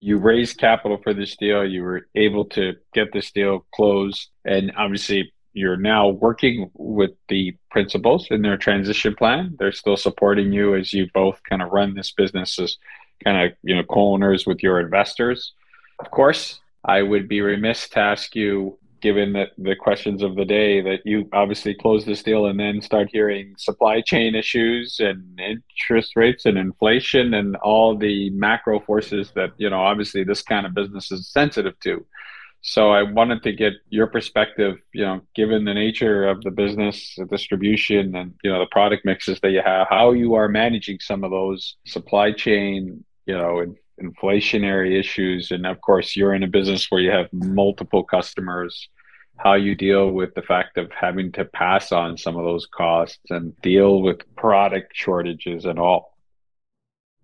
You 0.00 0.18
raised 0.18 0.58
capital 0.58 0.98
for 1.02 1.14
this 1.14 1.34
deal. 1.36 1.64
You 1.64 1.82
were 1.82 2.06
able 2.14 2.44
to 2.50 2.74
get 2.92 3.12
this 3.12 3.32
deal 3.32 3.66
closed. 3.74 4.28
And 4.44 4.70
obviously, 4.76 5.32
you're 5.54 5.78
now 5.78 6.08
working 6.08 6.70
with 6.74 7.12
the 7.28 7.56
principals 7.70 8.26
in 8.30 8.42
their 8.42 8.58
transition 8.58 9.14
plan. 9.14 9.56
They're 9.58 9.72
still 9.72 9.96
supporting 9.96 10.52
you 10.52 10.76
as 10.76 10.92
you 10.92 11.08
both 11.14 11.40
kind 11.48 11.62
of 11.62 11.72
run 11.72 11.94
this 11.94 12.12
business 12.12 12.58
as 12.58 12.76
kind 13.24 13.46
of, 13.46 13.56
you 13.62 13.74
know, 13.74 13.82
co 13.82 14.12
owners 14.12 14.46
with 14.46 14.62
your 14.62 14.78
investors. 14.78 15.54
Of 15.98 16.10
course, 16.10 16.60
I 16.84 17.00
would 17.00 17.26
be 17.26 17.40
remiss 17.40 17.88
to 17.90 18.00
ask 18.00 18.36
you 18.36 18.78
given 19.00 19.32
that 19.34 19.50
the 19.58 19.76
questions 19.76 20.22
of 20.22 20.34
the 20.36 20.44
day 20.44 20.80
that 20.80 21.00
you 21.04 21.28
obviously 21.32 21.74
close 21.74 22.04
this 22.04 22.22
deal 22.22 22.46
and 22.46 22.58
then 22.58 22.80
start 22.80 23.08
hearing 23.12 23.54
supply 23.58 24.00
chain 24.00 24.34
issues 24.34 24.98
and 25.00 25.40
interest 25.40 26.16
rates 26.16 26.46
and 26.46 26.58
inflation 26.58 27.34
and 27.34 27.56
all 27.56 27.96
the 27.96 28.30
macro 28.30 28.80
forces 28.80 29.32
that 29.34 29.50
you 29.58 29.68
know 29.70 29.80
obviously 29.80 30.24
this 30.24 30.42
kind 30.42 30.66
of 30.66 30.74
business 30.74 31.10
is 31.12 31.28
sensitive 31.28 31.78
to. 31.80 32.04
So 32.62 32.90
I 32.90 33.02
wanted 33.04 33.44
to 33.44 33.52
get 33.52 33.74
your 33.90 34.08
perspective, 34.08 34.78
you 34.92 35.04
know, 35.04 35.20
given 35.36 35.64
the 35.64 35.74
nature 35.74 36.26
of 36.26 36.42
the 36.42 36.50
business, 36.50 37.14
the 37.16 37.24
distribution, 37.26 38.16
and 38.16 38.34
you 38.42 38.50
know 38.50 38.58
the 38.58 38.66
product 38.72 39.04
mixes 39.04 39.38
that 39.40 39.50
you 39.50 39.62
have, 39.64 39.86
how 39.88 40.12
you 40.12 40.34
are 40.34 40.48
managing 40.48 40.98
some 41.00 41.22
of 41.22 41.30
those 41.30 41.76
supply 41.86 42.32
chain, 42.32 43.04
you 43.26 43.38
know, 43.38 43.74
inflationary 44.02 44.98
issues, 44.98 45.50
and 45.50 45.66
of 45.66 45.80
course 45.80 46.16
you're 46.16 46.34
in 46.34 46.42
a 46.42 46.48
business 46.48 46.90
where 46.90 47.00
you 47.00 47.10
have 47.10 47.32
multiple 47.32 48.04
customers. 48.04 48.88
How 49.38 49.54
you 49.54 49.74
deal 49.74 50.12
with 50.12 50.34
the 50.34 50.42
fact 50.42 50.78
of 50.78 50.90
having 50.92 51.30
to 51.32 51.44
pass 51.44 51.92
on 51.92 52.16
some 52.16 52.36
of 52.36 52.44
those 52.44 52.66
costs 52.66 53.30
and 53.30 53.54
deal 53.60 54.00
with 54.00 54.20
product 54.34 54.92
shortages 54.94 55.66
and 55.66 55.78
all. 55.78 56.16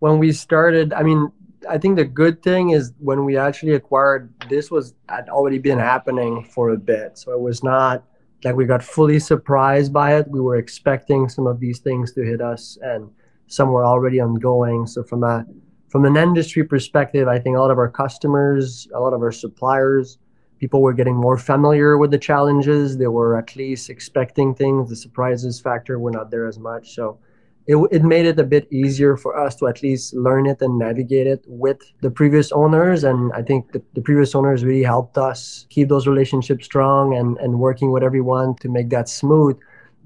When 0.00 0.18
we 0.18 0.32
started, 0.32 0.92
I 0.92 1.02
mean, 1.04 1.32
I 1.68 1.78
think 1.78 1.96
the 1.96 2.04
good 2.04 2.42
thing 2.42 2.70
is 2.70 2.92
when 2.98 3.24
we 3.24 3.36
actually 3.36 3.72
acquired 3.72 4.32
this 4.50 4.70
was 4.70 4.94
had 5.08 5.28
already 5.28 5.58
been 5.58 5.78
happening 5.78 6.44
for 6.44 6.70
a 6.70 6.76
bit. 6.76 7.16
So 7.16 7.32
it 7.32 7.40
was 7.40 7.62
not 7.62 8.04
like 8.44 8.56
we 8.56 8.66
got 8.66 8.82
fully 8.82 9.18
surprised 9.18 9.92
by 9.92 10.16
it. 10.16 10.28
We 10.28 10.40
were 10.40 10.56
expecting 10.56 11.28
some 11.28 11.46
of 11.46 11.60
these 11.60 11.78
things 11.78 12.12
to 12.12 12.22
hit 12.22 12.40
us 12.40 12.76
and 12.82 13.08
some 13.46 13.70
were 13.70 13.84
already 13.84 14.20
ongoing. 14.20 14.86
So 14.86 15.02
from 15.02 15.22
a 15.24 15.46
from 15.92 16.06
an 16.06 16.16
industry 16.16 16.64
perspective, 16.64 17.28
I 17.28 17.38
think 17.38 17.54
a 17.54 17.60
lot 17.60 17.70
of 17.70 17.76
our 17.76 17.90
customers, 17.90 18.88
a 18.94 18.98
lot 18.98 19.12
of 19.12 19.20
our 19.20 19.30
suppliers, 19.30 20.16
people 20.58 20.80
were 20.80 20.94
getting 20.94 21.14
more 21.14 21.36
familiar 21.36 21.98
with 21.98 22.10
the 22.10 22.18
challenges. 22.18 22.96
They 22.96 23.08
were 23.08 23.36
at 23.36 23.54
least 23.56 23.90
expecting 23.90 24.54
things. 24.54 24.88
The 24.88 24.96
surprises 24.96 25.60
factor 25.60 25.98
were 25.98 26.10
not 26.10 26.30
there 26.30 26.46
as 26.48 26.58
much. 26.58 26.94
So 26.94 27.18
it, 27.66 27.76
it 27.90 28.04
made 28.04 28.24
it 28.24 28.40
a 28.40 28.42
bit 28.42 28.72
easier 28.72 29.18
for 29.18 29.38
us 29.38 29.54
to 29.56 29.66
at 29.66 29.82
least 29.82 30.14
learn 30.14 30.46
it 30.46 30.62
and 30.62 30.78
navigate 30.78 31.26
it 31.26 31.44
with 31.46 31.82
the 32.00 32.10
previous 32.10 32.52
owners. 32.52 33.04
And 33.04 33.30
I 33.34 33.42
think 33.42 33.72
the, 33.72 33.82
the 33.92 34.00
previous 34.00 34.34
owners 34.34 34.64
really 34.64 34.82
helped 34.84 35.18
us 35.18 35.66
keep 35.68 35.90
those 35.90 36.06
relationships 36.06 36.64
strong 36.64 37.14
and, 37.18 37.36
and 37.36 37.58
working 37.58 37.92
with 37.92 38.02
everyone 38.02 38.54
to 38.62 38.70
make 38.70 38.88
that 38.88 39.10
smooth. 39.10 39.58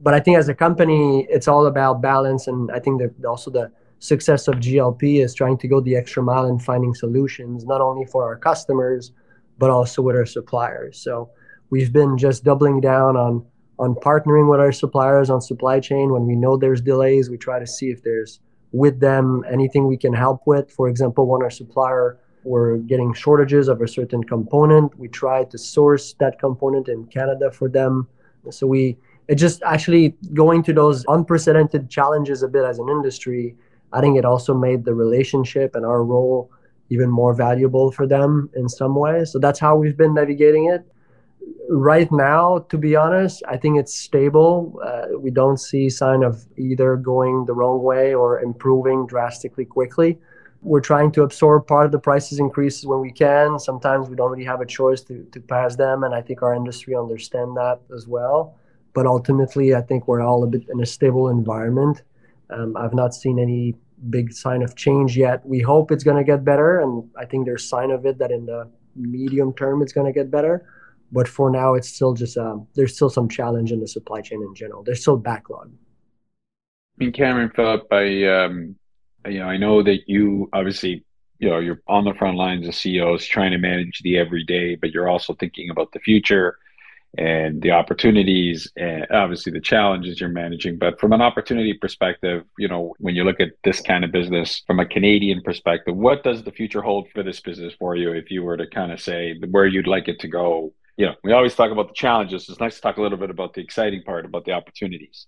But 0.02 0.14
I 0.14 0.18
think 0.18 0.36
as 0.36 0.48
a 0.48 0.54
company, 0.54 1.28
it's 1.30 1.46
all 1.46 1.66
about 1.66 2.02
balance. 2.02 2.48
And 2.48 2.72
I 2.72 2.80
think 2.80 3.00
that 3.00 3.24
also 3.24 3.52
the 3.52 3.70
success 3.98 4.48
of 4.48 4.56
GLP 4.56 5.22
is 5.24 5.34
trying 5.34 5.58
to 5.58 5.68
go 5.68 5.80
the 5.80 5.96
extra 5.96 6.22
mile 6.22 6.46
in 6.46 6.58
finding 6.58 6.94
solutions, 6.94 7.64
not 7.64 7.80
only 7.80 8.04
for 8.06 8.24
our 8.24 8.36
customers, 8.36 9.12
but 9.58 9.70
also 9.70 10.02
with 10.02 10.16
our 10.16 10.26
suppliers. 10.26 10.98
So 10.98 11.30
we've 11.70 11.92
been 11.92 12.18
just 12.18 12.44
doubling 12.44 12.80
down 12.80 13.16
on 13.16 13.44
on 13.78 13.94
partnering 13.94 14.50
with 14.50 14.60
our 14.60 14.72
suppliers 14.72 15.28
on 15.28 15.40
supply 15.40 15.80
chain. 15.80 16.10
When 16.10 16.26
we 16.26 16.34
know 16.34 16.56
there's 16.56 16.80
delays, 16.80 17.28
we 17.28 17.36
try 17.36 17.58
to 17.58 17.66
see 17.66 17.90
if 17.90 18.02
there's 18.02 18.40
with 18.72 19.00
them 19.00 19.44
anything 19.50 19.86
we 19.86 19.96
can 19.96 20.12
help 20.12 20.42
with. 20.46 20.70
For 20.70 20.88
example, 20.88 21.26
when 21.26 21.42
our 21.42 21.50
supplier 21.50 22.18
were 22.44 22.78
getting 22.78 23.12
shortages 23.12 23.68
of 23.68 23.82
a 23.82 23.88
certain 23.88 24.22
component, 24.24 24.98
we 24.98 25.08
try 25.08 25.44
to 25.44 25.58
source 25.58 26.14
that 26.14 26.38
component 26.38 26.88
in 26.88 27.06
Canada 27.06 27.50
for 27.50 27.68
them. 27.68 28.08
So 28.50 28.66
we 28.66 28.96
it 29.28 29.34
just 29.34 29.62
actually 29.64 30.14
going 30.34 30.62
to 30.62 30.72
those 30.72 31.04
unprecedented 31.08 31.90
challenges 31.90 32.42
a 32.42 32.48
bit 32.48 32.64
as 32.64 32.78
an 32.78 32.88
industry. 32.88 33.56
I 33.92 34.00
think 34.00 34.18
it 34.18 34.24
also 34.24 34.54
made 34.54 34.84
the 34.84 34.94
relationship 34.94 35.74
and 35.74 35.86
our 35.86 36.04
role 36.04 36.50
even 36.88 37.10
more 37.10 37.34
valuable 37.34 37.90
for 37.90 38.06
them 38.06 38.50
in 38.54 38.68
some 38.68 38.94
way. 38.94 39.24
So 39.24 39.38
that's 39.38 39.58
how 39.58 39.76
we've 39.76 39.96
been 39.96 40.14
navigating 40.14 40.66
it 40.70 40.86
right 41.68 42.10
now, 42.12 42.58
to 42.70 42.78
be 42.78 42.96
honest, 42.96 43.42
I 43.48 43.56
think 43.56 43.78
it's 43.78 43.94
stable. 43.94 44.80
Uh, 44.84 45.18
we 45.18 45.30
don't 45.30 45.58
see 45.58 45.88
sign 45.88 46.22
of 46.22 46.44
either 46.56 46.96
going 46.96 47.44
the 47.44 47.54
wrong 47.54 47.82
way 47.82 48.14
or 48.14 48.40
improving 48.40 49.06
drastically 49.06 49.64
quickly. 49.64 50.18
We're 50.62 50.80
trying 50.80 51.12
to 51.12 51.22
absorb 51.22 51.66
part 51.66 51.86
of 51.86 51.92
the 51.92 51.98
prices 51.98 52.38
increases 52.38 52.86
when 52.86 53.00
we 53.00 53.12
can. 53.12 53.58
Sometimes 53.58 54.08
we 54.08 54.16
don't 54.16 54.30
really 54.30 54.44
have 54.44 54.60
a 54.60 54.66
choice 54.66 55.02
to, 55.02 55.24
to 55.32 55.40
pass 55.40 55.76
them, 55.76 56.04
and 56.04 56.14
I 56.14 56.22
think 56.22 56.42
our 56.42 56.54
industry 56.54 56.94
understand 56.94 57.56
that 57.56 57.80
as 57.94 58.06
well. 58.06 58.56
But 58.92 59.06
ultimately, 59.06 59.74
I 59.74 59.82
think 59.82 60.08
we're 60.08 60.22
all 60.22 60.42
a 60.42 60.46
bit 60.46 60.64
in 60.68 60.80
a 60.80 60.86
stable 60.86 61.28
environment. 61.28 62.02
Um, 62.50 62.76
I've 62.76 62.94
not 62.94 63.14
seen 63.14 63.38
any 63.38 63.74
big 64.10 64.32
sign 64.32 64.62
of 64.62 64.76
change 64.76 65.16
yet. 65.16 65.44
We 65.46 65.60
hope 65.60 65.90
it's 65.90 66.04
going 66.04 66.16
to 66.16 66.24
get 66.24 66.44
better, 66.44 66.80
and 66.80 67.08
I 67.18 67.24
think 67.24 67.46
there's 67.46 67.68
sign 67.68 67.90
of 67.90 68.06
it 68.06 68.18
that 68.18 68.30
in 68.30 68.46
the 68.46 68.70
medium 68.94 69.52
term 69.54 69.82
it's 69.82 69.92
going 69.92 70.06
to 70.06 70.12
get 70.12 70.30
better. 70.30 70.66
But 71.12 71.28
for 71.28 71.50
now 71.50 71.74
it's 71.74 71.88
still 71.88 72.14
just 72.14 72.36
um, 72.36 72.66
there's 72.74 72.94
still 72.94 73.10
some 73.10 73.28
challenge 73.28 73.72
in 73.72 73.80
the 73.80 73.88
supply 73.88 74.20
chain 74.20 74.42
in 74.42 74.54
general. 74.54 74.82
There's 74.82 75.00
still 75.00 75.16
backlog. 75.16 75.70
I 76.98 77.04
mean, 77.04 77.12
Cameron 77.12 77.52
Philip, 77.54 77.86
I, 77.92 78.24
um, 78.24 78.74
you 79.26 79.40
know, 79.40 79.46
I 79.46 79.56
know 79.56 79.82
that 79.82 80.00
you 80.08 80.48
obviously, 80.52 81.04
you 81.38 81.50
know, 81.50 81.58
you're 81.58 81.82
on 81.86 82.04
the 82.04 82.14
front 82.14 82.36
lines 82.36 82.66
of 82.66 82.74
CEOs 82.74 83.26
trying 83.26 83.52
to 83.52 83.58
manage 83.58 84.00
the 84.02 84.18
everyday, 84.18 84.76
but 84.76 84.92
you're 84.92 85.08
also 85.08 85.34
thinking 85.34 85.70
about 85.70 85.92
the 85.92 86.00
future 86.00 86.56
and 87.18 87.62
the 87.62 87.70
opportunities 87.70 88.70
and 88.76 89.06
obviously 89.10 89.52
the 89.52 89.60
challenges 89.60 90.20
you're 90.20 90.28
managing. 90.28 90.78
But 90.78 91.00
from 91.00 91.12
an 91.12 91.22
opportunity 91.22 91.74
perspective, 91.74 92.44
you 92.58 92.68
know, 92.68 92.94
when 92.98 93.14
you 93.14 93.24
look 93.24 93.40
at 93.40 93.50
this 93.64 93.80
kind 93.80 94.04
of 94.04 94.12
business 94.12 94.62
from 94.66 94.80
a 94.80 94.86
Canadian 94.86 95.42
perspective, 95.42 95.96
what 95.96 96.22
does 96.22 96.42
the 96.42 96.52
future 96.52 96.82
hold 96.82 97.08
for 97.10 97.22
this 97.22 97.40
business 97.40 97.74
for 97.78 97.96
you 97.96 98.12
if 98.12 98.30
you 98.30 98.42
were 98.42 98.56
to 98.56 98.66
kind 98.66 98.92
of 98.92 99.00
say 99.00 99.38
where 99.50 99.66
you'd 99.66 99.86
like 99.86 100.08
it 100.08 100.18
to 100.20 100.28
go 100.28 100.72
you 100.96 101.06
know, 101.06 101.14
we 101.22 101.32
always 101.32 101.54
talk 101.54 101.70
about 101.70 101.88
the 101.88 101.94
challenges. 101.94 102.48
It's 102.48 102.60
nice 102.60 102.76
to 102.76 102.80
talk 102.80 102.96
a 102.96 103.02
little 103.02 103.18
bit 103.18 103.30
about 103.30 103.54
the 103.54 103.60
exciting 103.60 104.02
part, 104.02 104.24
about 104.24 104.44
the 104.44 104.52
opportunities. 104.52 105.26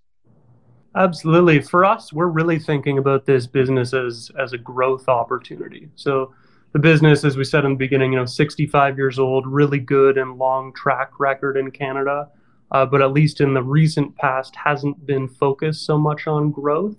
Absolutely. 0.96 1.60
For 1.60 1.84
us, 1.84 2.12
we're 2.12 2.28
really 2.28 2.58
thinking 2.58 2.98
about 2.98 3.26
this 3.26 3.46
business 3.46 3.92
as 3.92 4.30
as 4.38 4.52
a 4.54 4.58
growth 4.58 5.08
opportunity. 5.08 5.88
So 5.94 6.34
the 6.72 6.78
business, 6.78 7.24
as 7.24 7.36
we 7.36 7.44
said 7.44 7.64
in 7.64 7.72
the 7.72 7.76
beginning, 7.76 8.12
you 8.12 8.18
know, 8.18 8.26
65 8.26 8.96
years 8.96 9.18
old, 9.18 9.46
really 9.46 9.78
good 9.78 10.18
and 10.18 10.38
long 10.38 10.72
track 10.74 11.12
record 11.18 11.56
in 11.56 11.70
Canada, 11.70 12.28
uh, 12.72 12.84
but 12.84 13.00
at 13.00 13.12
least 13.12 13.40
in 13.40 13.54
the 13.54 13.62
recent 13.62 14.14
past, 14.16 14.54
hasn't 14.56 15.06
been 15.06 15.28
focused 15.28 15.86
so 15.86 15.98
much 15.98 16.26
on 16.26 16.50
growth. 16.50 16.96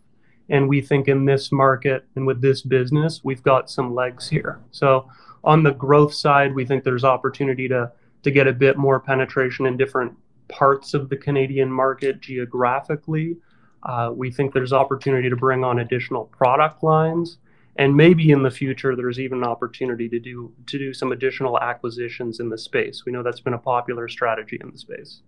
And 0.49 0.67
we 0.67 0.81
think 0.81 1.07
in 1.07 1.25
this 1.25 1.51
market 1.51 2.05
and 2.15 2.25
with 2.25 2.41
this 2.41 2.63
business, 2.63 3.21
we've 3.23 3.43
got 3.43 3.69
some 3.69 3.93
legs 3.93 4.27
here. 4.27 4.59
So 4.71 5.07
on 5.43 5.61
the 5.61 5.71
growth 5.71 6.13
side, 6.13 6.55
we 6.55 6.65
think 6.65 6.83
there's 6.83 7.03
opportunity 7.03 7.67
to 7.67 7.91
to 8.23 8.31
get 8.31 8.47
a 8.47 8.53
bit 8.53 8.77
more 8.77 8.99
penetration 8.99 9.65
in 9.65 9.77
different 9.77 10.13
parts 10.49 10.93
of 10.93 11.09
the 11.09 11.15
Canadian 11.15 11.71
market 11.71 12.19
geographically. 12.19 13.37
Uh, 13.83 14.11
we 14.13 14.29
think 14.29 14.53
there's 14.53 14.73
opportunity 14.73 15.29
to 15.29 15.37
bring 15.37 15.63
on 15.63 15.79
additional 15.79 16.25
product 16.25 16.83
lines, 16.83 17.37
and 17.75 17.95
maybe 17.95 18.31
in 18.31 18.43
the 18.43 18.51
future 18.51 18.95
there's 18.95 19.19
even 19.19 19.39
an 19.39 19.43
opportunity 19.45 20.09
to 20.09 20.19
do 20.19 20.51
to 20.67 20.77
do 20.77 20.93
some 20.93 21.11
additional 21.11 21.59
acquisitions 21.59 22.39
in 22.39 22.49
the 22.49 22.57
space. 22.57 23.03
We 23.05 23.11
know 23.11 23.23
that's 23.23 23.39
been 23.39 23.53
a 23.53 23.59
popular 23.59 24.07
strategy 24.07 24.57
in 24.61 24.71
the 24.71 24.77
space. 24.77 25.21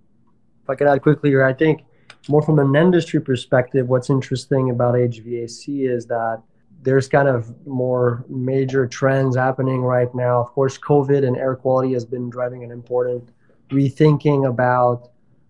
If 0.64 0.70
I 0.70 0.76
could 0.76 0.88
add 0.88 1.02
quickly 1.02 1.30
here, 1.30 1.44
I 1.44 1.54
think 1.54 1.84
more 2.28 2.42
from 2.42 2.60
an 2.60 2.76
industry 2.76 3.20
perspective, 3.22 3.88
what's 3.88 4.10
interesting 4.10 4.70
about 4.70 4.96
HVAC 4.96 5.90
is 5.90 6.06
that 6.08 6.42
there's 6.84 7.08
kind 7.08 7.28
of 7.28 7.54
more 7.68 8.26
major 8.28 8.88
trends 8.88 9.36
happening 9.36 9.82
right 9.82 10.14
now. 10.16 10.42
Of 10.42 10.48
course, 10.48 10.78
COVID 10.78 11.26
and 11.26 11.38
air 11.38 11.56
quality 11.56 11.94
has 11.94 12.06
been 12.06 12.30
driving 12.30 12.64
an 12.64 12.72
important 12.72 13.30
rethinking 13.70 14.48
about 14.48 15.10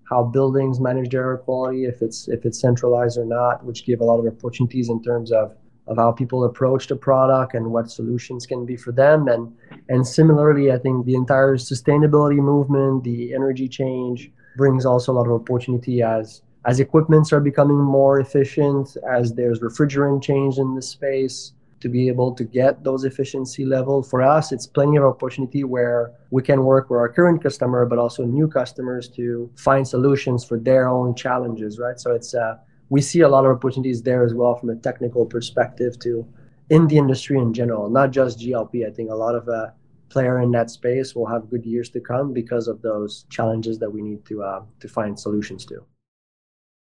how 0.09 0.23
buildings 0.23 0.79
manage 0.79 1.09
their 1.11 1.31
air 1.31 1.37
quality, 1.37 1.85
if 1.85 2.01
it's 2.01 2.27
if 2.27 2.45
it's 2.45 2.59
centralized 2.59 3.17
or 3.17 3.25
not, 3.25 3.63
which 3.63 3.85
give 3.85 4.01
a 4.01 4.03
lot 4.03 4.19
of 4.19 4.27
opportunities 4.27 4.89
in 4.89 5.01
terms 5.01 5.31
of 5.31 5.55
of 5.87 5.97
how 5.97 6.11
people 6.11 6.43
approach 6.43 6.87
the 6.87 6.95
product 6.95 7.53
and 7.53 7.71
what 7.71 7.89
solutions 7.89 8.45
can 8.45 8.65
be 8.65 8.77
for 8.77 8.91
them. 8.91 9.27
And 9.27 9.53
and 9.89 10.05
similarly, 10.05 10.71
I 10.71 10.77
think 10.77 11.05
the 11.05 11.15
entire 11.15 11.57
sustainability 11.57 12.37
movement, 12.37 13.03
the 13.03 13.33
energy 13.33 13.67
change, 13.67 14.31
brings 14.57 14.85
also 14.85 15.11
a 15.11 15.15
lot 15.15 15.27
of 15.27 15.33
opportunity 15.33 16.01
as 16.01 16.41
as 16.65 16.79
equipments 16.79 17.33
are 17.33 17.39
becoming 17.39 17.77
more 17.77 18.19
efficient, 18.19 18.95
as 19.09 19.33
there's 19.33 19.59
refrigerant 19.59 20.21
change 20.21 20.59
in 20.59 20.75
the 20.75 20.81
space, 20.81 21.53
to 21.81 21.89
be 21.89 22.07
able 22.07 22.31
to 22.33 22.43
get 22.43 22.83
those 22.83 23.03
efficiency 23.03 23.65
level 23.65 24.01
for 24.01 24.21
us 24.21 24.51
it's 24.51 24.67
plenty 24.67 24.97
of 24.97 25.03
opportunity 25.03 25.63
where 25.63 26.11
we 26.29 26.41
can 26.41 26.63
work 26.63 26.89
with 26.89 26.99
our 26.99 27.09
current 27.09 27.43
customer 27.43 27.85
but 27.85 27.97
also 27.97 28.23
new 28.23 28.47
customers 28.47 29.09
to 29.09 29.49
find 29.57 29.87
solutions 29.87 30.45
for 30.45 30.59
their 30.59 30.87
own 30.87 31.13
challenges 31.15 31.79
right 31.79 31.99
so 31.99 32.11
it's 32.11 32.33
uh, 32.33 32.55
we 32.91 33.01
see 33.01 33.21
a 33.21 33.29
lot 33.35 33.45
of 33.45 33.51
opportunities 33.57 34.03
there 34.03 34.23
as 34.23 34.33
well 34.33 34.53
from 34.55 34.69
a 34.69 34.75
technical 34.75 35.25
perspective 35.25 35.97
to 35.99 36.27
in 36.69 36.87
the 36.87 36.97
industry 36.97 37.37
in 37.37 37.53
general 37.53 37.89
not 37.89 38.11
just 38.11 38.39
glp 38.39 38.87
i 38.87 38.91
think 38.91 39.09
a 39.09 39.19
lot 39.25 39.35
of 39.35 39.47
uh, 39.49 39.67
player 40.09 40.41
in 40.41 40.51
that 40.51 40.69
space 40.69 41.15
will 41.15 41.29
have 41.33 41.49
good 41.49 41.65
years 41.65 41.89
to 41.89 41.99
come 41.99 42.33
because 42.33 42.67
of 42.67 42.81
those 42.81 43.25
challenges 43.29 43.79
that 43.79 43.89
we 43.89 44.01
need 44.01 44.23
to 44.25 44.43
uh, 44.43 44.61
to 44.79 44.87
find 44.87 45.19
solutions 45.19 45.65
to 45.65 45.83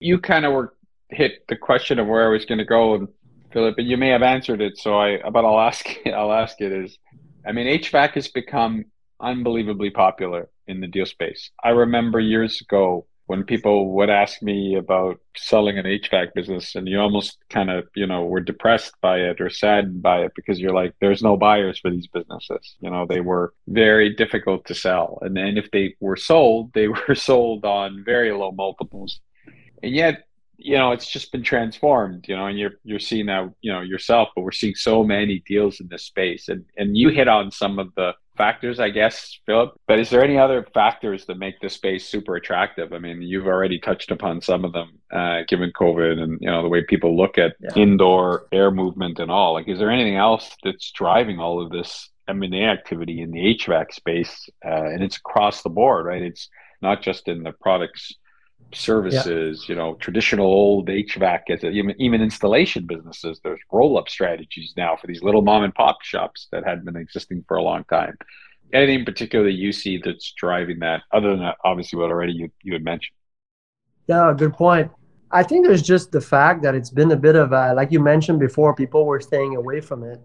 you 0.01 0.19
kind 0.19 0.45
of 0.45 0.53
were 0.53 0.75
hit 1.11 1.47
the 1.49 1.57
question 1.57 1.99
of 1.99 2.07
where 2.07 2.25
I 2.25 2.29
was 2.29 2.45
going 2.45 2.59
to 2.59 2.65
go, 2.65 2.95
and 2.95 3.09
Philip, 3.53 3.77
and 3.79 3.89
you 3.89 3.97
may 3.97 4.09
have 4.09 4.23
answered 4.23 4.61
it. 4.61 4.79
So 4.79 4.99
I, 4.99 5.19
but 5.31 5.45
I'll 5.45 5.61
ask, 5.61 5.87
I'll 6.07 6.33
ask 6.33 6.61
it 6.61 6.73
is, 6.73 6.99
I 7.47 7.53
mean, 7.53 7.67
HVAC 7.67 8.13
has 8.13 8.29
become 8.29 8.85
unbelievably 9.21 9.91
popular 9.91 10.49
in 10.67 10.81
the 10.81 10.87
deal 10.87 11.07
space. 11.07 11.51
I 11.63 11.71
remember 11.71 12.21
years 12.21 12.61
ago 12.61 13.07
when 13.35 13.45
people 13.45 13.91
would 13.95 14.11
ask 14.11 14.43
me 14.43 14.76
about 14.76 15.19
selling 15.37 15.76
an 15.76 15.87
HVAC 15.87 16.35
business 16.35 16.76
and 16.76 16.87
you 16.87 17.00
almost 17.00 17.38
kind 17.50 17.69
of, 17.69 17.88
you 17.97 18.07
know, 18.07 18.25
were 18.25 18.41
depressed 18.41 18.95
by 19.00 19.19
it 19.19 19.41
or 19.41 19.50
saddened 19.50 20.03
by 20.03 20.21
it 20.21 20.33
because 20.37 20.61
you're 20.61 20.73
like, 20.73 20.95
there's 21.00 21.21
no 21.21 21.37
buyers 21.37 21.81
for 21.81 21.91
these 21.91 22.07
businesses. 22.07 22.76
You 22.79 22.91
know, 22.91 23.07
they 23.07 23.21
were 23.21 23.53
very 23.67 24.14
difficult 24.14 24.67
to 24.67 24.75
sell. 24.75 25.19
And 25.23 25.37
then 25.37 25.59
if 25.59 25.69
they 25.73 25.97
were 25.99 26.17
sold, 26.17 26.73
they 26.75 26.87
were 27.09 27.17
sold 27.17 27.64
on 27.64 28.05
very 28.05 28.31
low 28.31 28.53
multiples. 28.53 29.19
And 29.83 29.93
yet, 29.93 30.29
you 30.57 30.76
know, 30.79 30.93
it's 30.93 31.11
just 31.11 31.33
been 31.33 31.43
transformed, 31.43 32.26
you 32.29 32.37
know, 32.37 32.47
and 32.47 32.57
you're 32.57 32.75
you're 32.85 33.00
seeing 33.00 33.26
that, 33.26 33.53
you 33.61 33.73
know, 33.73 33.81
yourself, 33.81 34.29
but 34.37 34.43
we're 34.43 34.53
seeing 34.53 34.76
so 34.76 35.03
many 35.03 35.43
deals 35.45 35.81
in 35.81 35.88
this 35.88 36.05
space. 36.05 36.49
And 36.49 36.64
and 36.76 36.97
you 36.97 37.09
hit 37.09 37.26
on 37.26 37.50
some 37.50 37.81
of 37.81 37.93
the 37.97 38.12
factors, 38.37 38.81
I 38.81 38.91
guess, 38.91 39.38
Philip. 39.47 39.79
But 39.87 39.99
is 39.99 40.11
there 40.11 40.25
any 40.25 40.38
other 40.38 40.67
factors 40.75 41.26
that 41.26 41.38
make 41.38 41.61
this 41.61 41.75
space 41.75 42.07
super 42.07 42.37
attractive? 42.37 42.93
I 42.93 42.99
mean, 42.99 43.23
you've 43.23 43.47
already 43.47 43.79
touched 43.79 44.11
upon 44.11 44.41
some 44.41 44.64
of 44.64 44.73
them, 44.73 44.99
uh, 45.12 45.41
given 45.49 45.73
COVID 45.73 46.19
and 46.19 46.38
you 46.41 46.50
know 46.50 46.62
the 46.62 46.69
way 46.69 46.83
people 46.83 47.17
look 47.17 47.38
at 47.38 47.57
yeah. 47.61 47.71
indoor 47.76 48.47
air 48.53 48.71
movement 48.71 49.19
and 49.19 49.31
all. 49.31 49.55
Like, 49.55 49.69
is 49.69 49.79
there 49.79 49.91
anything 49.91 50.17
else 50.17 50.57
that's 50.62 50.91
driving 50.93 51.38
all 51.38 51.62
of 51.62 51.71
this 51.71 52.11
M&A 52.29 52.64
activity 52.64 53.21
in 53.21 53.31
the 53.31 53.57
HVAC 53.57 53.93
space? 53.93 54.49
Uh, 54.64 54.85
and 54.85 55.03
it's 55.03 55.17
across 55.17 55.62
the 55.62 55.71
board, 55.71 56.07
right? 56.07 56.23
It's 56.23 56.49
not 56.83 57.03
just 57.03 57.29
in 57.29 57.43
the 57.43 57.53
products 57.53 58.14
services, 58.75 59.64
yeah. 59.66 59.73
you 59.73 59.78
know, 59.78 59.95
traditional 59.95 60.47
old 60.47 60.88
HVAC 60.88 61.50
as 61.50 61.64
a, 61.64 61.71
even, 61.71 61.95
even 61.99 62.23
installation 62.23 62.87
businesses. 62.87 63.40
There's 63.43 63.61
roll 63.73 63.99
up 63.99 64.09
strategies 64.09 64.75
now 64.76 64.97
for 64.97 65.07
these 65.07 65.23
little 65.23 65.43
mom 65.43 65.64
and 65.64 65.75
pop 65.75 66.02
shops 66.02 66.49
that 66.52 66.64
had 66.64 66.85
been 66.85 66.97
existing 66.97 67.45
for 67.49 67.57
a 67.57 67.62
long 67.62 67.85
time. 67.85 68.16
Anything 68.73 69.00
in 69.00 69.04
particular 69.04 69.45
that 69.45 69.52
you 69.52 69.73
see 69.73 70.00
that's 70.02 70.33
driving 70.37 70.81
that, 70.81 71.02
other 71.12 71.31
than 71.31 71.40
that, 71.40 71.57
obviously 71.64 71.99
what 71.99 72.11
already 72.11 72.33
you, 72.33 72.50
you 72.62 72.73
had 72.73 72.85
mentioned? 72.85 73.16
Yeah, 74.07 74.35
good 74.37 74.52
point. 74.52 74.90
I 75.31 75.43
think 75.43 75.66
there's 75.66 75.83
just 75.83 76.12
the 76.12 76.21
fact 76.21 76.62
that 76.62 76.75
it's 76.75 76.90
been 76.90 77.11
a 77.11 77.16
bit 77.16 77.37
of 77.37 77.52
a, 77.52 77.75
like 77.75 77.90
you 77.90 78.00
mentioned 78.00 78.40
before, 78.40 78.75
people 78.75 79.07
were 79.07 79.21
staying 79.21 79.57
away 79.57 79.81
from 79.81 80.02
it. 80.04 80.21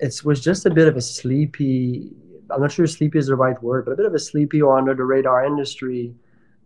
It 0.00 0.20
was 0.24 0.40
just 0.40 0.66
a 0.66 0.70
bit 0.70 0.88
of 0.88 0.96
a 0.96 1.00
sleepy, 1.00 2.10
I'm 2.50 2.60
not 2.60 2.72
sure 2.72 2.86
sleepy 2.86 3.18
is 3.18 3.28
the 3.28 3.36
right 3.36 3.60
word, 3.62 3.84
but 3.84 3.92
a 3.92 3.96
bit 3.96 4.06
of 4.06 4.14
a 4.14 4.18
sleepy 4.18 4.60
or 4.60 4.78
under 4.78 4.94
the 4.94 5.04
radar 5.04 5.44
industry 5.44 6.14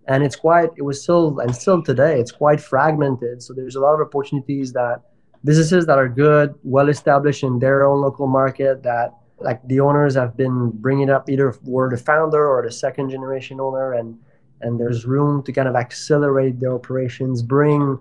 and 0.09 0.25
it's 0.25 0.37
quite 0.37 0.71
it 0.77 0.83
was 0.83 1.03
still 1.03 1.38
and 1.38 1.55
still 1.55 1.83
today 1.83 2.19
it's 2.19 2.33
quite 2.33 2.61
fragmented. 2.61 3.43
So 3.43 3.53
there's 3.53 3.77
a 3.77 3.81
lot 3.81 3.95
of 3.95 4.00
opportunities 4.00 4.73
that 4.73 5.03
businesses 5.45 5.87
that 5.87 5.99
are 5.99 6.09
good 6.09 6.55
well 6.65 6.88
established 6.88 7.45
in 7.45 7.59
their 7.59 7.87
own 7.87 8.00
local 8.00 8.27
market 8.27 8.83
that 8.83 9.15
like 9.38 9.61
the 9.69 9.79
owners 9.79 10.15
have 10.17 10.37
been 10.37 10.71
bringing 10.71 11.11
up 11.11 11.29
either 11.31 11.55
were 11.65 11.88
the 11.88 11.97
founder 11.97 12.45
or 12.49 12.62
the 12.62 12.73
second 12.73 13.11
generation 13.11 13.61
owner 13.61 13.93
and 13.93 14.19
and 14.61 14.81
there's 14.81 15.05
room 15.07 15.43
to 15.45 15.53
kind 15.53 15.69
of 15.69 15.77
accelerate 15.77 16.59
their 16.59 16.75
operations 16.75 17.43
bring 17.43 17.99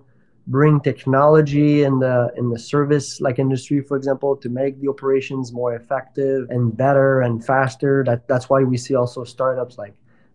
bring 0.48 0.80
technology 0.80 1.82
in 1.82 1.98
the 1.98 2.32
in 2.38 2.48
the 2.48 2.58
service 2.58 3.20
like 3.20 3.38
industry 3.38 3.82
for 3.82 3.96
example 3.98 4.34
to 4.34 4.48
make 4.48 4.80
the 4.80 4.88
operations 4.88 5.52
more 5.52 5.74
effective 5.74 6.48
and 6.48 6.74
better 6.76 7.20
and 7.20 7.44
faster. 7.44 8.02
That 8.04 8.26
that's 8.26 8.48
why 8.48 8.64
we 8.64 8.78
see 8.78 8.94
also 8.94 9.24
startups 9.24 9.76
like 9.76 9.94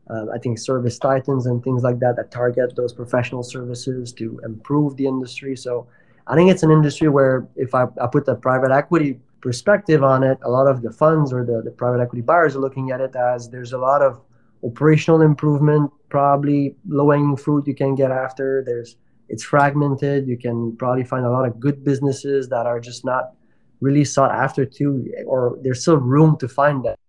uh, 0.10 0.26
I 0.34 0.38
think 0.38 0.58
ServiceTitans 0.58 1.46
and 1.46 1.64
things 1.64 1.84
like 1.84 2.00
that 2.00 2.16
that 2.18 2.32
target 2.32 2.76
those 2.76 2.94
professional 2.94 3.44
services 3.44 4.12
to 4.14 4.40
improve 4.44 4.98
the 4.98 5.08
industry. 5.08 5.56
So 5.56 5.88
I 6.28 6.36
think 6.36 6.52
it's 6.52 6.64
an 6.64 6.72
industry 6.72 7.08
where 7.08 7.48
if 7.56 7.74
I, 7.74 7.86
I 8.02 8.08
put 8.08 8.26
the 8.26 8.36
private 8.36 8.72
equity 8.72 9.20
perspective 9.42 10.04
on 10.04 10.24
it, 10.24 10.38
a 10.44 10.50
lot 10.50 10.68
of 10.68 10.82
the 10.82 10.92
funds 10.92 11.32
or 11.32 11.46
the, 11.46 11.62
the 11.64 11.72
private 11.72 12.02
equity 12.02 12.22
buyers 12.22 12.56
are 12.56 12.60
looking 12.60 12.92
at 12.92 13.02
it 13.02 13.16
as 13.16 13.50
there's 13.50 13.74
a 13.74 13.78
lot 13.78 14.02
of 14.02 14.22
operational 14.64 15.22
improvement, 15.22 15.92
probably 16.10 16.76
low 16.88 17.12
hanging 17.12 17.38
fruit 17.38 17.68
you 17.68 17.76
can 17.76 17.96
get 17.96 18.12
after. 18.12 18.64
There's 18.66 18.98
it's 19.30 19.44
fragmented. 19.44 20.28
You 20.28 20.38
can 20.38 20.76
probably 20.78 21.04
find 21.04 21.26
a 21.26 21.30
lot 21.30 21.48
of 21.48 21.60
good 21.60 21.84
businesses 21.84 22.50
that 22.50 22.66
are 22.66 22.80
just 22.80 23.04
not 23.06 23.32
really 23.80 24.04
sought 24.04 24.32
after 24.32 24.66
too, 24.66 25.12
or 25.26 25.58
there's 25.62 25.82
still 25.82 25.98
room 25.98 26.38
to 26.38 26.48
find 26.48 26.84
that 26.86 27.00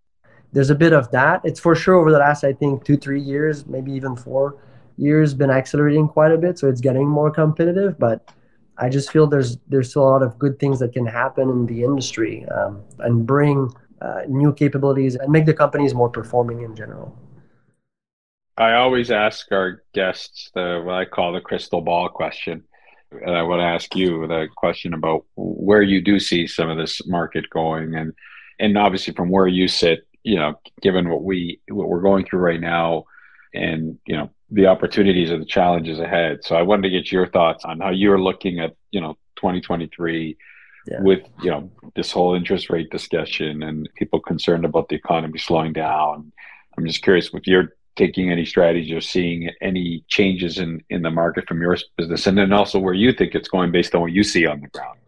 there's 0.55 0.71
a 0.71 0.75
bit 0.75 0.93
of 0.93 1.11
that. 1.11 1.41
It's 1.45 1.59
for 1.59 1.75
sure 1.75 1.97
over 1.97 2.13
the 2.13 2.19
last, 2.19 2.45
I 2.45 2.53
think, 2.53 2.85
two, 2.85 2.97
three 2.97 3.21
years, 3.21 3.67
maybe 3.67 3.93
even 3.93 4.15
four 4.15 4.57
years, 4.97 5.35
been 5.35 5.51
accelerating 5.51 6.07
quite 6.09 6.31
a 6.31 6.39
bit. 6.39 6.59
So 6.59 6.69
it's 6.69 6.81
getting 6.81 7.09
more 7.09 7.31
competitive. 7.31 7.99
But 7.99 8.31
I 8.79 8.89
just 8.89 9.11
feel 9.11 9.27
there's 9.27 9.59
there's 9.69 9.91
still 9.91 10.03
a 10.03 10.11
lot 10.11 10.23
of 10.23 10.39
good 10.39 10.59
things 10.59 10.79
that 10.79 10.93
can 10.93 11.07
happen 11.07 11.51
in 11.51 11.67
the 11.67 11.83
industry 11.83 12.47
um, 12.47 12.83
and 13.01 13.27
bring 13.27 13.69
uh, 14.01 14.23
new 14.29 14.53
capabilities 14.53 15.17
and 15.17 15.31
make 15.31 15.45
the 15.45 15.55
companies 15.55 15.93
more 15.93 16.09
performing 16.09 16.63
in 16.63 16.77
general. 16.77 17.19
I 18.57 18.75
always 18.75 19.11
ask 19.11 19.51
our 19.51 19.83
guests 19.93 20.51
the 20.55 20.83
what 20.85 20.95
I 20.95 21.05
call 21.05 21.33
the 21.33 21.41
crystal 21.41 21.81
ball 21.81 22.09
question. 22.09 22.63
And 23.11 23.37
I 23.37 23.43
want 23.43 23.61
to 23.61 23.65
ask 23.65 23.95
you 23.95 24.27
the 24.27 24.49
question 24.57 24.95
about 24.95 25.25
where 25.37 25.83
you 25.83 26.01
do 26.01 26.19
see 26.19 26.47
some 26.47 26.69
of 26.69 26.79
this 26.79 27.05
market 27.07 27.51
going, 27.51 27.97
and 27.97 28.13
and 28.61 28.79
obviously 28.79 29.15
from 29.15 29.31
where 29.31 29.49
you 29.49 29.67
sit, 29.67 30.07
you 30.25 30.37
know, 30.37 30.55
given 30.83 31.09
what 31.09 31.23
we 31.23 31.61
what 31.69 31.89
we're 31.89 32.01
going 32.01 32.25
through 32.25 32.41
right 32.41 32.61
now, 32.61 33.05
and 33.55 33.99
you 34.07 34.17
know 34.17 34.31
the 34.51 34.67
opportunities 34.67 35.31
and 35.31 35.43
the 35.43 35.47
challenges 35.47 36.01
ahead. 36.01 36.43
So 36.43 36.57
I 36.57 36.63
wanted 36.63 36.83
to 36.83 36.91
get 36.91 37.13
your 37.13 37.27
thoughts 37.27 37.65
on 37.65 37.81
how 37.81 37.91
you're 37.91 38.21
looking 38.21 38.59
at 38.59 38.75
you 38.91 39.01
know 39.01 39.17
2023 39.37 40.37
yeah. 40.87 41.01
with 41.03 41.23
you 41.43 41.51
know 41.51 41.71
this 41.95 42.11
whole 42.11 42.35
interest 42.35 42.71
rate 42.71 42.91
discussion 42.91 43.63
and 43.63 43.89
people 43.97 44.21
concerned 44.21 44.65
about 44.65 44.89
the 44.89 44.97
economy 44.97 45.39
slowing 45.39 45.73
down. 45.73 46.33
I'm 46.77 46.87
just 46.87 47.03
curious 47.03 47.31
if 47.33 47.47
you're 47.47 47.75
taking 47.97 48.31
any 48.31 48.45
strategies 48.45 48.93
or 48.93 49.01
seeing 49.01 49.51
any 49.61 50.05
changes 50.09 50.59
in 50.59 50.83
in 50.91 51.03
the 51.03 51.11
market 51.11 51.47
from 51.47 51.61
your 51.61 51.77
business, 51.97 52.27
and 52.27 52.37
then 52.39 52.53
also 52.53 52.79
where 52.79 52.95
you 52.95 53.13
think 53.13 53.35
it's 53.35 53.49
going 53.49 53.73
based 53.73 53.95
on 53.95 54.01
what 54.01 54.13
you 54.13 54.25
see 54.25 54.47
on 54.47 54.61
the 54.61 54.69
ground. 54.69 54.99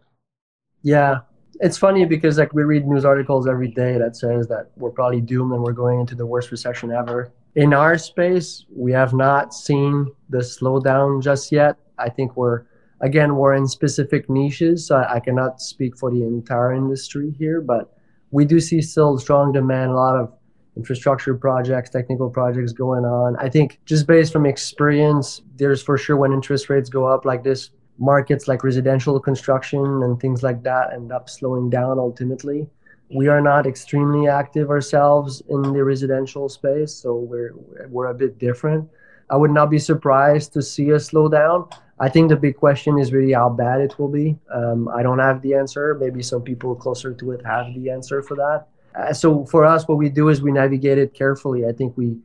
Yeah, 0.83 1.21
it's 1.59 1.77
funny 1.77 2.05
because 2.05 2.37
like 2.37 2.53
we 2.53 2.63
read 2.63 2.87
news 2.87 3.05
articles 3.05 3.47
every 3.47 3.69
day 3.69 3.97
that 3.97 4.15
says 4.15 4.47
that 4.47 4.71
we're 4.75 4.91
probably 4.91 5.21
doomed 5.21 5.53
and 5.53 5.63
we're 5.63 5.73
going 5.73 5.99
into 5.99 6.15
the 6.15 6.25
worst 6.25 6.51
recession 6.51 6.91
ever. 6.91 7.31
In 7.55 7.73
our 7.73 7.97
space, 7.97 8.65
we 8.75 8.91
have 8.91 9.13
not 9.13 9.53
seen 9.53 10.11
the 10.29 10.39
slowdown 10.39 11.21
just 11.23 11.51
yet. 11.51 11.77
I 11.97 12.09
think 12.09 12.37
we're 12.37 12.63
again 13.01 13.35
we're 13.35 13.53
in 13.53 13.67
specific 13.67 14.29
niches, 14.29 14.87
so 14.87 15.05
I 15.09 15.19
cannot 15.19 15.61
speak 15.61 15.97
for 15.97 16.11
the 16.11 16.23
entire 16.23 16.73
industry 16.73 17.35
here, 17.37 17.61
but 17.61 17.93
we 18.31 18.45
do 18.45 18.59
see 18.59 18.81
still 18.81 19.17
strong 19.17 19.51
demand, 19.51 19.91
a 19.91 19.95
lot 19.95 20.15
of 20.15 20.33
infrastructure 20.75 21.33
projects, 21.33 21.89
technical 21.89 22.29
projects 22.29 22.71
going 22.71 23.03
on. 23.03 23.35
I 23.37 23.49
think 23.49 23.79
just 23.85 24.05
based 24.05 24.31
from 24.31 24.45
experience, 24.45 25.41
there's 25.55 25.81
for 25.81 25.97
sure 25.97 26.17
when 26.17 26.31
interest 26.31 26.69
rates 26.69 26.89
go 26.89 27.05
up 27.05 27.25
like 27.25 27.43
this, 27.43 27.71
markets 27.99 28.47
like 28.47 28.63
residential 28.63 29.19
construction 29.19 29.83
and 30.03 30.19
things 30.19 30.43
like 30.43 30.63
that 30.63 30.93
end 30.93 31.11
up 31.11 31.29
slowing 31.29 31.69
down 31.69 31.99
ultimately. 31.99 32.67
We 33.09 33.27
are 33.27 33.41
not 33.41 33.65
extremely 33.65 34.27
active 34.27 34.69
ourselves 34.69 35.41
in 35.49 35.61
the 35.61 35.83
residential 35.83 36.49
space, 36.49 36.93
so 36.93 37.15
we're 37.15 37.53
we're 37.89 38.07
a 38.07 38.13
bit 38.13 38.37
different. 38.37 38.89
I 39.29 39.37
would 39.37 39.51
not 39.51 39.69
be 39.69 39.79
surprised 39.79 40.53
to 40.53 40.61
see 40.61 40.89
a 40.89 40.95
slowdown. 40.95 41.71
I 41.99 42.09
think 42.09 42.29
the 42.29 42.35
big 42.35 42.57
question 42.57 42.99
is 42.99 43.11
really 43.11 43.33
how 43.33 43.49
bad 43.49 43.81
it 43.81 43.97
will 43.97 44.09
be. 44.09 44.37
Um, 44.53 44.87
I 44.89 45.03
don't 45.03 45.19
have 45.19 45.41
the 45.41 45.55
answer. 45.55 45.95
Maybe 45.95 46.21
some 46.21 46.43
people 46.43 46.75
closer 46.75 47.13
to 47.13 47.31
it 47.31 47.45
have 47.45 47.73
the 47.73 47.89
answer 47.89 48.21
for 48.21 48.35
that. 48.35 48.67
Uh, 48.93 49.13
so 49.13 49.45
for 49.45 49.65
us, 49.65 49.87
what 49.87 49.97
we 49.97 50.09
do 50.09 50.29
is 50.29 50.41
we 50.41 50.51
navigate 50.51 50.97
it 50.97 51.13
carefully. 51.13 51.65
I 51.65 51.71
think 51.71 51.97
we 51.97 52.17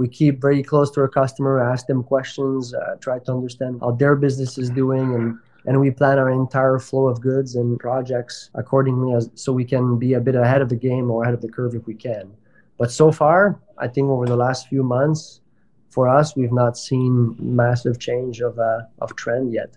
we 0.00 0.08
keep 0.08 0.40
very 0.40 0.62
close 0.62 0.90
to 0.92 0.98
our 1.02 1.08
customer, 1.08 1.62
ask 1.72 1.86
them 1.86 2.02
questions, 2.02 2.72
uh, 2.72 2.96
try 3.00 3.18
to 3.18 3.30
understand 3.32 3.80
how 3.82 3.90
their 3.90 4.16
business 4.16 4.56
is 4.56 4.70
doing, 4.70 5.14
and 5.14 5.38
and 5.66 5.78
we 5.78 5.90
plan 5.90 6.18
our 6.18 6.30
entire 6.30 6.78
flow 6.78 7.06
of 7.06 7.20
goods 7.20 7.54
and 7.54 7.78
projects 7.78 8.48
accordingly, 8.54 9.12
as, 9.14 9.28
so 9.34 9.52
we 9.52 9.66
can 9.72 9.98
be 9.98 10.14
a 10.14 10.20
bit 10.28 10.34
ahead 10.34 10.62
of 10.62 10.70
the 10.70 10.80
game 10.88 11.10
or 11.10 11.22
ahead 11.22 11.34
of 11.34 11.42
the 11.42 11.52
curve 11.56 11.74
if 11.74 11.86
we 11.86 11.94
can. 11.94 12.32
But 12.78 12.90
so 12.90 13.12
far, 13.12 13.60
I 13.76 13.88
think 13.88 14.08
over 14.08 14.24
the 14.24 14.40
last 14.46 14.68
few 14.68 14.82
months, 14.82 15.42
for 15.90 16.08
us, 16.08 16.34
we've 16.34 16.56
not 16.62 16.78
seen 16.78 17.36
massive 17.38 17.98
change 17.98 18.40
of 18.40 18.58
uh, 18.58 19.04
of 19.04 19.14
trend 19.16 19.52
yet. 19.52 19.76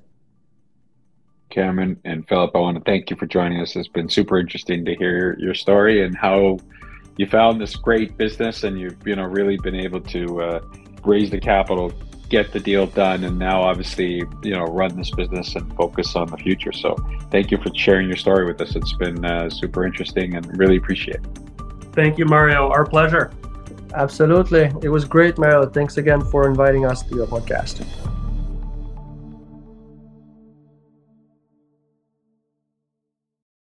Cameron 1.49 1.99
and 2.05 2.25
Philip, 2.29 2.51
I 2.55 2.59
want 2.59 2.77
to 2.77 2.83
thank 2.89 3.09
you 3.09 3.17
for 3.17 3.25
joining 3.25 3.59
us. 3.59 3.75
It's 3.75 3.89
been 3.89 4.07
super 4.07 4.39
interesting 4.39 4.85
to 4.85 4.95
hear 4.95 5.35
your 5.37 5.53
story 5.53 6.05
and 6.05 6.15
how 6.15 6.59
you 7.17 7.27
found 7.27 7.61
this 7.61 7.75
great 7.75 8.17
business 8.17 8.63
and 8.63 8.79
you've 8.79 8.97
you 9.05 9.15
know 9.15 9.25
really 9.25 9.57
been 9.57 9.75
able 9.75 10.01
to 10.01 10.41
uh, 10.41 10.59
raise 11.03 11.29
the 11.29 11.39
capital 11.39 11.91
get 12.29 12.51
the 12.51 12.59
deal 12.59 12.87
done 12.87 13.23
and 13.25 13.37
now 13.37 13.61
obviously 13.61 14.23
you 14.41 14.51
know 14.51 14.63
run 14.63 14.95
this 14.95 15.11
business 15.11 15.55
and 15.55 15.71
focus 15.75 16.15
on 16.15 16.27
the 16.27 16.37
future. 16.37 16.71
So 16.71 16.95
thank 17.29 17.51
you 17.51 17.57
for 17.57 17.71
sharing 17.75 18.07
your 18.07 18.17
story 18.17 18.45
with 18.45 18.59
us. 18.61 18.75
It's 18.75 18.93
been 18.93 19.23
uh, 19.23 19.49
super 19.49 19.85
interesting 19.85 20.35
and 20.35 20.57
really 20.57 20.77
appreciate 20.77 21.17
it. 21.17 21.27
Thank 21.93 22.17
you 22.17 22.25
mario. 22.25 22.69
Our 22.69 22.85
pleasure. 22.85 23.31
Absolutely. 23.93 24.71
It 24.81 24.89
was 24.89 25.05
great 25.05 25.37
mario. 25.37 25.67
Thanks 25.67 25.97
again 25.97 26.21
for 26.21 26.47
inviting 26.47 26.85
us 26.85 27.03
to 27.03 27.15
your 27.15 27.27
podcast 27.27 27.85